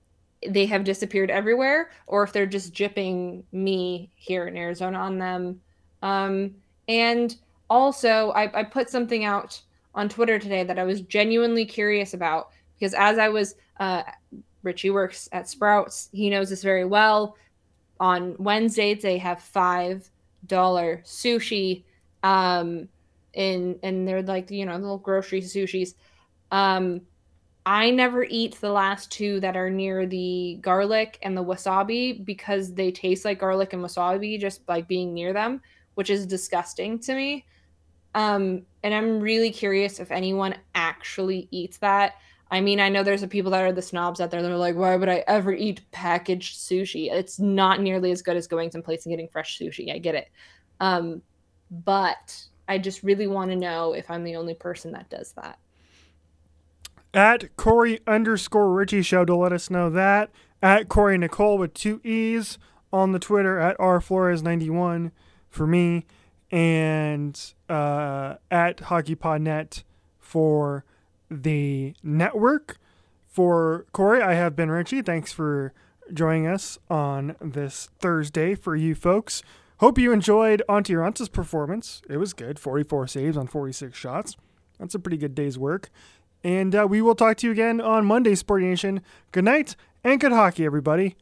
[0.46, 5.60] they have disappeared everywhere or if they're just jipping me here in Arizona on them.
[6.02, 6.54] Um,
[6.88, 7.36] and
[7.70, 9.60] also, I, I put something out
[9.94, 14.02] on Twitter today that I was genuinely curious about because as I was, uh,
[14.62, 16.08] Richie works at Sprouts.
[16.12, 17.36] He knows this very well.
[18.00, 20.08] On Wednesdays, they have five
[20.46, 21.84] dollar sushi,
[22.22, 22.88] um,
[23.34, 25.94] in and they're like you know little grocery sushis.
[26.50, 27.02] Um,
[27.66, 32.72] I never eat the last two that are near the garlic and the wasabi because
[32.72, 35.60] they taste like garlic and wasabi just like being near them,
[35.98, 37.44] which is disgusting to me.
[38.14, 42.12] Um, and I'm really curious if anyone actually eats that.
[42.52, 44.56] I mean, I know there's a people that are the snobs out there that are
[44.56, 47.10] like, why would I ever eat packaged sushi?
[47.10, 49.92] It's not nearly as good as going someplace and getting fresh sushi.
[49.92, 50.28] I get it.
[50.78, 51.20] Um,
[51.68, 55.58] but I just really want to know if I'm the only person that does that.
[57.12, 60.30] At Corey underscore Richie Show to let us know that.
[60.62, 62.56] At Corey Nicole with two E's
[62.92, 65.10] on the Twitter at R Flores91
[65.58, 66.06] for me.
[66.50, 67.38] And
[67.68, 69.82] uh, at HockeyPodNet
[70.18, 70.84] for
[71.30, 72.78] the network.
[73.26, 75.02] For Corey, I have been Richie.
[75.02, 75.74] Thanks for
[76.12, 79.42] joining us on this Thursday for you folks.
[79.78, 82.02] Hope you enjoyed Antti Raanta's performance.
[82.08, 84.36] It was good 44 saves on 46 shots.
[84.78, 85.90] That's a pretty good day's work.
[86.42, 89.02] And uh, we will talk to you again on Monday, Sporty Nation.
[89.32, 91.16] Good night and good hockey, everybody.